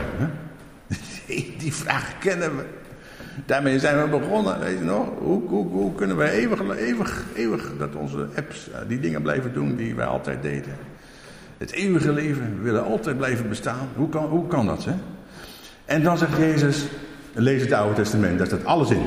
Die 1.59 1.75
vraag 1.75 2.19
kennen 2.19 2.57
we. 2.57 2.65
Daarmee 3.47 3.79
zijn 3.79 4.03
we 4.03 4.19
begonnen, 4.19 4.61
weet 4.61 4.79
je 4.79 4.85
nog? 4.85 5.09
Hoe, 5.19 5.49
hoe, 5.49 5.67
hoe 5.67 5.95
kunnen 5.95 6.17
we 6.17 6.31
eeuwig, 6.31 6.77
eeuwig, 6.77 7.25
eeuwig 7.35 7.73
dat 7.79 7.95
onze 7.95 8.27
apps 8.37 8.69
uh, 8.69 8.77
die 8.89 9.01
dingen 9.01 9.23
blijven 9.23 9.53
doen 9.53 9.77
die 9.77 9.95
wij 9.95 10.07
altijd 10.07 10.43
deden? 10.43 10.73
Het 11.59 11.73
eeuwige 11.73 12.13
leven, 12.13 12.57
we 12.57 12.63
willen 12.63 12.85
altijd 12.85 13.17
blijven 13.17 13.49
bestaan. 13.49 13.89
Hoe 13.97 14.09
kan, 14.09 14.25
hoe 14.25 14.47
kan 14.47 14.67
dat, 14.67 14.85
hè? 14.85 14.95
En 15.85 16.03
dan 16.03 16.19
zegt 16.19 16.37
Jezus, 16.37 16.87
lees 17.33 17.63
het 17.63 17.73
Oude 17.73 17.95
Testament, 17.95 18.39
daar 18.39 18.47
staat 18.47 18.65
alles 18.65 18.91
in. 18.91 19.07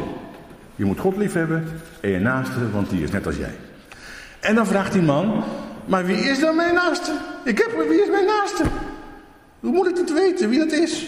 Je 0.75 0.85
moet 0.85 0.99
God 0.99 1.17
lief 1.17 1.33
hebben 1.33 1.63
en 1.99 2.09
je 2.09 2.19
naaste, 2.19 2.71
want 2.71 2.89
die 2.89 3.03
is 3.03 3.11
net 3.11 3.25
als 3.25 3.37
jij. 3.37 3.55
En 4.39 4.55
dan 4.55 4.67
vraagt 4.67 4.93
die 4.93 5.01
man, 5.01 5.43
maar 5.85 6.05
wie 6.05 6.17
is 6.17 6.39
dan 6.39 6.55
mijn 6.55 6.73
naaste? 6.73 7.11
Ik 7.43 7.57
heb 7.57 7.87
wie 7.87 8.01
is 8.01 8.09
mijn 8.09 8.25
naaste? 8.25 8.63
Hoe 9.59 9.71
moet 9.71 9.87
ik 9.87 9.97
het 9.97 10.13
weten 10.13 10.49
wie 10.49 10.59
dat 10.59 10.71
is? 10.71 11.07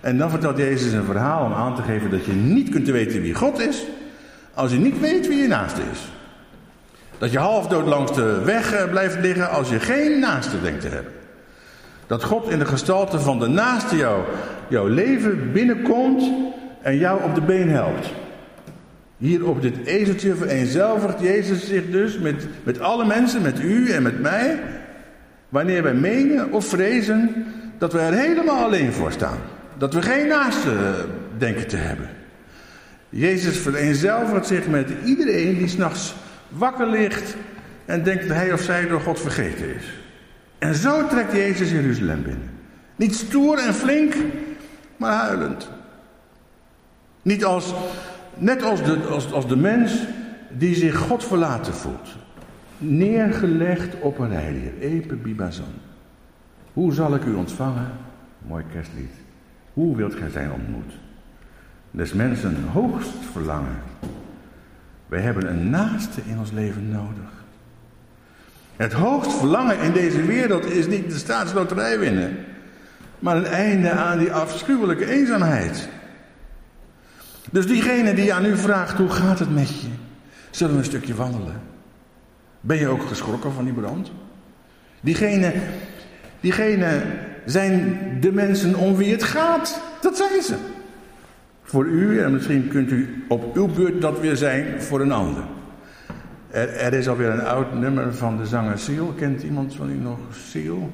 En 0.00 0.18
dan 0.18 0.30
vertelt 0.30 0.56
Jezus 0.56 0.92
een 0.92 1.04
verhaal 1.04 1.44
om 1.44 1.52
aan 1.52 1.74
te 1.74 1.82
geven 1.82 2.10
dat 2.10 2.24
je 2.24 2.32
niet 2.32 2.68
kunt 2.68 2.88
weten 2.88 3.22
wie 3.22 3.34
God 3.34 3.60
is, 3.60 3.84
als 4.54 4.72
je 4.72 4.78
niet 4.78 5.00
weet 5.00 5.28
wie 5.28 5.38
je 5.38 5.48
naaste 5.48 5.80
is. 5.92 6.08
Dat 7.18 7.32
je 7.32 7.38
half 7.38 7.66
dood 7.66 7.86
langs 7.86 8.14
de 8.14 8.40
weg 8.44 8.72
eh, 8.72 8.90
blijft 8.90 9.18
liggen 9.18 9.50
als 9.50 9.68
je 9.68 9.80
geen 9.80 10.18
naaste 10.18 10.60
denkt 10.62 10.80
te 10.80 10.88
hebben. 10.88 11.12
Dat 12.06 12.24
God 12.24 12.50
in 12.50 12.58
de 12.58 12.64
gestalte 12.64 13.20
van 13.20 13.38
de 13.38 13.48
naaste 13.48 13.96
jou, 13.96 14.22
jouw 14.68 14.86
leven 14.86 15.52
binnenkomt 15.52 16.30
en 16.82 16.98
jou 16.98 17.22
op 17.22 17.34
de 17.34 17.40
been 17.40 17.70
helpt. 17.70 18.08
Hier 19.18 19.46
op 19.48 19.62
dit 19.62 19.86
ezeltje 19.86 20.34
vereenzelvigt 20.34 21.20
Jezus 21.20 21.66
zich 21.66 21.90
dus 21.90 22.18
met, 22.18 22.46
met 22.62 22.80
alle 22.80 23.04
mensen, 23.04 23.42
met 23.42 23.60
u 23.60 23.90
en 23.90 24.02
met 24.02 24.20
mij. 24.20 24.58
Wanneer 25.48 25.82
wij 25.82 25.94
menen 25.94 26.52
of 26.52 26.66
vrezen 26.66 27.46
dat 27.78 27.92
we 27.92 27.98
er 27.98 28.12
helemaal 28.12 28.64
alleen 28.64 28.92
voor 28.92 29.12
staan. 29.12 29.38
Dat 29.78 29.94
we 29.94 30.02
geen 30.02 30.28
naaste 30.28 30.94
denken 31.38 31.66
te 31.66 31.76
hebben. 31.76 32.08
Jezus 33.08 33.58
vereenzelvigt 33.58 34.46
zich 34.46 34.66
met 34.66 34.90
iedereen 35.04 35.58
die 35.58 35.68
s'nachts 35.68 36.14
wakker 36.48 36.86
ligt 36.86 37.36
en 37.84 38.02
denkt 38.02 38.28
dat 38.28 38.36
hij 38.36 38.52
of 38.52 38.60
zij 38.60 38.88
door 38.88 39.00
God 39.00 39.20
vergeten 39.20 39.74
is. 39.74 39.84
En 40.58 40.74
zo 40.74 41.06
trekt 41.06 41.32
Jezus 41.32 41.70
Jeruzalem 41.70 42.22
binnen. 42.22 42.50
Niet 42.96 43.14
stoer 43.14 43.58
en 43.58 43.74
flink, 43.74 44.14
maar 44.96 45.12
huilend. 45.12 45.68
Niet 47.22 47.44
als 47.44 47.74
net 48.38 48.62
als 48.62 48.82
de, 48.82 48.98
als, 49.10 49.32
als 49.32 49.48
de 49.48 49.56
mens 49.56 49.98
die 50.50 50.74
zich 50.74 50.96
God 50.96 51.24
verlaten 51.24 51.74
voelt. 51.74 52.16
Neergelegd 52.78 54.00
op 54.00 54.18
een 54.18 54.32
heilige, 54.32 54.70
Epe 54.80 55.14
Bibazon. 55.14 55.74
Hoe 56.72 56.92
zal 56.92 57.14
ik 57.14 57.24
u 57.24 57.34
ontvangen? 57.34 57.90
Mooi 58.46 58.64
kerstlied. 58.72 59.12
Hoe 59.72 59.96
wilt 59.96 60.14
gij 60.14 60.30
zijn 60.30 60.52
ontmoet? 60.52 60.92
Des 61.90 62.12
mensen 62.12 62.56
hoogst 62.72 63.14
verlangen. 63.32 63.76
Wij 65.06 65.20
hebben 65.20 65.50
een 65.50 65.70
naaste 65.70 66.20
in 66.26 66.38
ons 66.38 66.50
leven 66.50 66.90
nodig. 66.90 67.44
Het 68.76 68.92
hoogst 68.92 69.32
verlangen 69.32 69.78
in 69.78 69.92
deze 69.92 70.22
wereld 70.22 70.64
is 70.64 70.86
niet 70.86 71.10
de 71.10 71.18
staatsloterij 71.18 71.98
winnen, 71.98 72.36
maar 73.18 73.36
een 73.36 73.46
einde 73.46 73.90
aan 73.90 74.18
die 74.18 74.32
afschuwelijke 74.32 75.06
eenzaamheid. 75.06 75.88
Dus 77.50 77.66
diegene 77.66 78.14
die 78.14 78.34
aan 78.34 78.44
u 78.44 78.56
vraagt, 78.56 78.98
hoe 78.98 79.10
gaat 79.10 79.38
het 79.38 79.54
met 79.54 79.80
je? 79.80 79.88
Zullen 80.50 80.72
we 80.72 80.78
een 80.78 80.84
stukje 80.84 81.14
wandelen? 81.14 81.60
Ben 82.60 82.78
je 82.78 82.88
ook 82.88 83.06
geschrokken 83.06 83.52
van 83.52 83.64
die 83.64 83.72
brand? 83.72 84.10
Diegene, 85.00 85.52
diegene 86.40 87.02
zijn 87.44 87.98
de 88.20 88.32
mensen 88.32 88.74
om 88.74 88.96
wie 88.96 89.12
het 89.12 89.22
gaat. 89.22 89.80
Dat 90.00 90.16
zijn 90.16 90.42
ze. 90.42 90.54
Voor 91.62 91.86
u, 91.86 92.20
en 92.20 92.32
misschien 92.32 92.68
kunt 92.68 92.90
u 92.90 93.24
op 93.28 93.56
uw 93.56 93.66
beurt 93.66 94.00
dat 94.00 94.20
weer 94.20 94.36
zijn 94.36 94.82
voor 94.82 95.00
een 95.00 95.12
ander. 95.12 95.44
Er, 96.50 96.68
er 96.68 96.92
is 96.92 97.08
alweer 97.08 97.30
een 97.30 97.44
oud 97.44 97.74
nummer 97.74 98.14
van 98.14 98.36
de 98.36 98.46
zanger 98.46 98.78
Seal. 98.78 99.06
Kent 99.06 99.42
iemand 99.42 99.74
van 99.74 99.90
u 99.90 99.94
nog 99.94 100.18
Seal? 100.30 100.90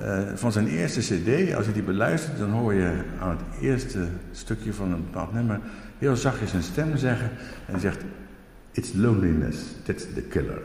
Uh, 0.00 0.18
van 0.34 0.52
zijn 0.52 0.66
eerste 0.66 1.00
cd, 1.00 1.54
als 1.54 1.66
je 1.66 1.72
die 1.72 1.82
beluistert, 1.82 2.38
dan 2.38 2.50
hoor 2.50 2.74
je 2.74 2.92
aan 3.20 3.30
het 3.30 3.60
eerste 3.60 4.06
stukje 4.32 4.72
van 4.72 4.92
een 4.92 5.04
bepaald 5.04 5.32
nummer 5.32 5.60
heel 5.98 6.16
zachtjes 6.16 6.52
een 6.52 6.62
stem 6.62 6.96
zeggen. 6.96 7.30
En 7.66 7.72
die 7.72 7.80
zegt, 7.80 8.00
it's 8.72 8.92
loneliness, 8.94 9.58
that's 9.84 10.06
the 10.14 10.22
killer. 10.22 10.62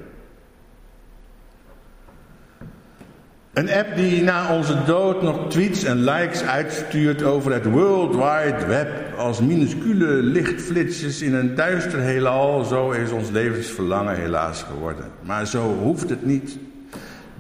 Een 3.54 3.72
app 3.72 3.96
die 3.96 4.24
na 4.24 4.56
onze 4.58 4.84
dood 4.86 5.22
nog 5.22 5.50
tweets 5.50 5.84
en 5.84 5.98
likes 5.98 6.44
uitstuurt 6.44 7.24
over 7.24 7.54
het 7.54 7.66
World 7.66 8.12
Wide 8.12 8.66
Web 8.68 8.90
als 9.18 9.42
minuscule 9.42 10.06
lichtflitsjes 10.06 11.22
in 11.22 11.34
een 11.34 11.56
duister 11.56 12.00
heelal, 12.00 12.64
zo 12.64 12.92
is 12.92 13.12
ons 13.12 13.30
levensverlangen 13.30 14.16
helaas 14.16 14.64
geworden. 14.64 15.06
Maar 15.22 15.48
zo 15.48 15.74
hoeft 15.74 16.10
het 16.10 16.26
niet. 16.26 16.58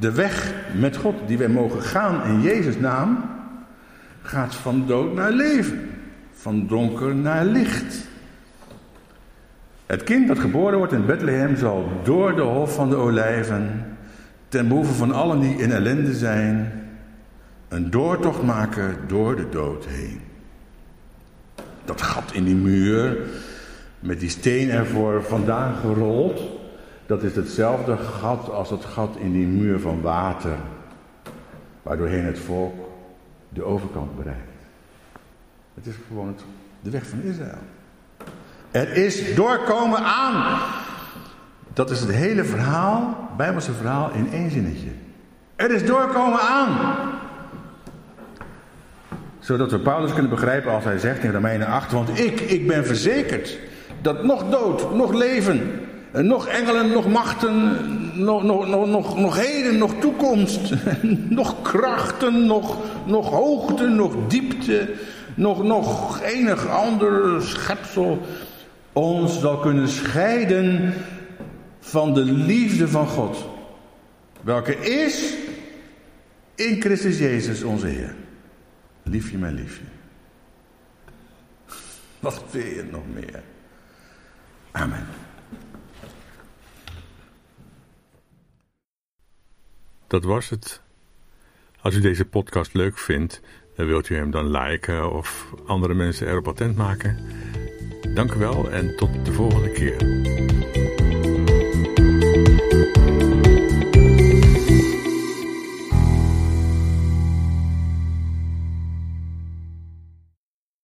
De 0.04 0.12
weg 0.12 0.54
met 0.74 0.98
God 0.98 1.16
die 1.28 1.38
wij 1.38 1.48
mogen 1.48 1.82
gaan 1.82 2.26
in 2.26 2.42
Jezus' 2.42 2.80
naam, 2.80 3.30
gaat 4.22 4.56
van 4.56 4.84
dood 4.88 5.14
naar 5.14 5.32
leven, 5.32 5.90
van 6.32 6.68
donker 6.68 7.16
naar 7.16 7.46
licht. 7.46 8.08
Het 9.86 10.04
kind 10.04 10.28
dat 10.28 10.40
geboren 10.40 10.78
wordt 10.78 10.94
in 10.94 11.06
Bethlehem 11.06 11.56
zal 11.56 11.90
door 12.04 12.36
de 12.36 12.42
hof 12.42 12.76
van 12.76 12.90
de 12.90 12.96
olijven 12.96 13.96
ten 14.48 14.68
behoeve 14.68 14.94
van 14.94 15.12
allen 15.12 15.40
die 15.40 15.58
in 15.58 15.72
ellende 15.72 16.14
zijn, 16.14 16.72
een 17.68 17.90
doortocht 17.90 18.42
maken 18.42 18.98
door 19.08 19.36
de 19.36 19.50
dood 19.50 19.86
heen. 19.86 20.20
Dat 21.86 22.02
gat 22.02 22.34
in 22.34 22.44
die 22.44 22.56
muur, 22.56 23.18
met 24.00 24.20
die 24.20 24.30
steen 24.30 24.70
ervoor 24.70 25.24
vandaan 25.24 25.76
gerold, 25.76 26.53
dat 27.14 27.24
is 27.24 27.36
hetzelfde 27.36 27.98
gat 27.98 28.50
als 28.50 28.70
het 28.70 28.86
gat 28.86 29.16
in 29.16 29.32
die 29.32 29.46
muur 29.46 29.80
van 29.80 30.02
water, 30.02 30.56
waardoorheen 31.82 32.26
het 32.26 32.40
volk 32.40 32.74
de 33.50 33.64
overkant 33.64 34.16
bereikt. 34.16 34.42
Het 35.74 35.86
is 35.86 35.96
gewoon 36.08 36.36
de 36.82 36.90
weg 36.90 37.08
van 37.08 37.22
Israël. 37.22 37.62
Er 38.72 38.96
is 38.96 39.36
doorkomen 39.36 40.00
aan 40.00 40.60
dat 41.74 41.90
is 41.90 42.00
het 42.00 42.12
hele 42.12 42.44
verhaal, 42.44 43.30
Bijbelse 43.38 43.72
verhaal, 43.72 44.12
in 44.14 44.32
één 44.32 44.52
zinnetje. 44.52 44.90
Er 45.56 45.72
is 45.72 45.86
doorkomen 45.86 46.40
aan. 46.40 46.78
Zodat 49.40 49.72
we 49.72 49.80
Paulus 49.80 50.14
kunnen 50.14 50.30
begrijpen 50.30 50.72
als 50.72 50.84
hij 50.84 51.00
zegt 51.00 51.24
in 51.24 51.32
Romeinen 51.32 51.68
8, 51.68 51.92
want 51.92 52.20
ik, 52.20 52.40
ik 52.40 52.68
ben 52.68 52.86
verzekerd 52.86 53.58
dat 54.02 54.24
nog 54.24 54.50
dood, 54.50 54.96
nog 54.96 55.14
leven, 55.14 55.83
nog 56.22 56.48
engelen, 56.48 56.92
nog 56.92 57.08
machten, 57.08 57.78
nog, 58.24 58.44
nog, 58.44 58.68
nog, 58.68 58.88
nog, 58.88 59.18
nog 59.18 59.38
heden, 59.38 59.78
nog 59.78 59.94
toekomst, 60.00 60.74
nog 61.30 61.62
krachten, 61.62 62.46
nog, 62.46 62.78
nog 63.06 63.30
hoogte, 63.30 63.88
nog 63.88 64.16
diepte, 64.28 64.94
nog, 65.36 65.64
nog 65.64 66.22
enig 66.22 66.68
ander 66.68 67.42
schepsel 67.42 68.22
ons 68.94 69.40
zal 69.40 69.60
kunnen 69.60 69.88
scheiden 69.88 70.94
van 71.80 72.14
de 72.14 72.24
liefde 72.24 72.88
van 72.88 73.08
God. 73.08 73.46
Welke 74.42 74.76
is 74.76 75.34
in 76.56 76.82
Christus 76.82 77.20
Jezus 77.20 77.64
onze 77.64 77.88
Heer. 77.88 78.16
Liefje 79.04 79.38
mijn 79.38 79.54
liefje. 79.54 79.84
Wat 82.20 82.44
wil 82.52 82.66
je 82.66 82.86
nog 82.92 83.04
meer? 83.14 83.44
Amen. 84.72 85.06
Dat 90.14 90.24
was 90.24 90.50
het. 90.50 90.82
Als 91.82 91.96
u 91.96 92.02
deze 92.02 92.26
podcast 92.26 92.74
leuk 92.74 92.98
vindt, 92.98 93.42
dan 93.76 93.86
wilt 93.86 94.10
u 94.10 94.16
hem 94.16 94.32
dan 94.32 94.52
liken 94.52 95.12
of 95.12 95.54
andere 95.66 95.94
mensen 95.94 96.28
erop 96.28 96.48
attent 96.48 96.76
maken? 96.76 97.18
Dank 98.14 98.34
u 98.34 98.38
wel 98.38 98.72
en 98.72 98.96
tot 98.96 99.26
de 99.26 99.32
volgende 99.32 99.72
keer. 99.72 99.98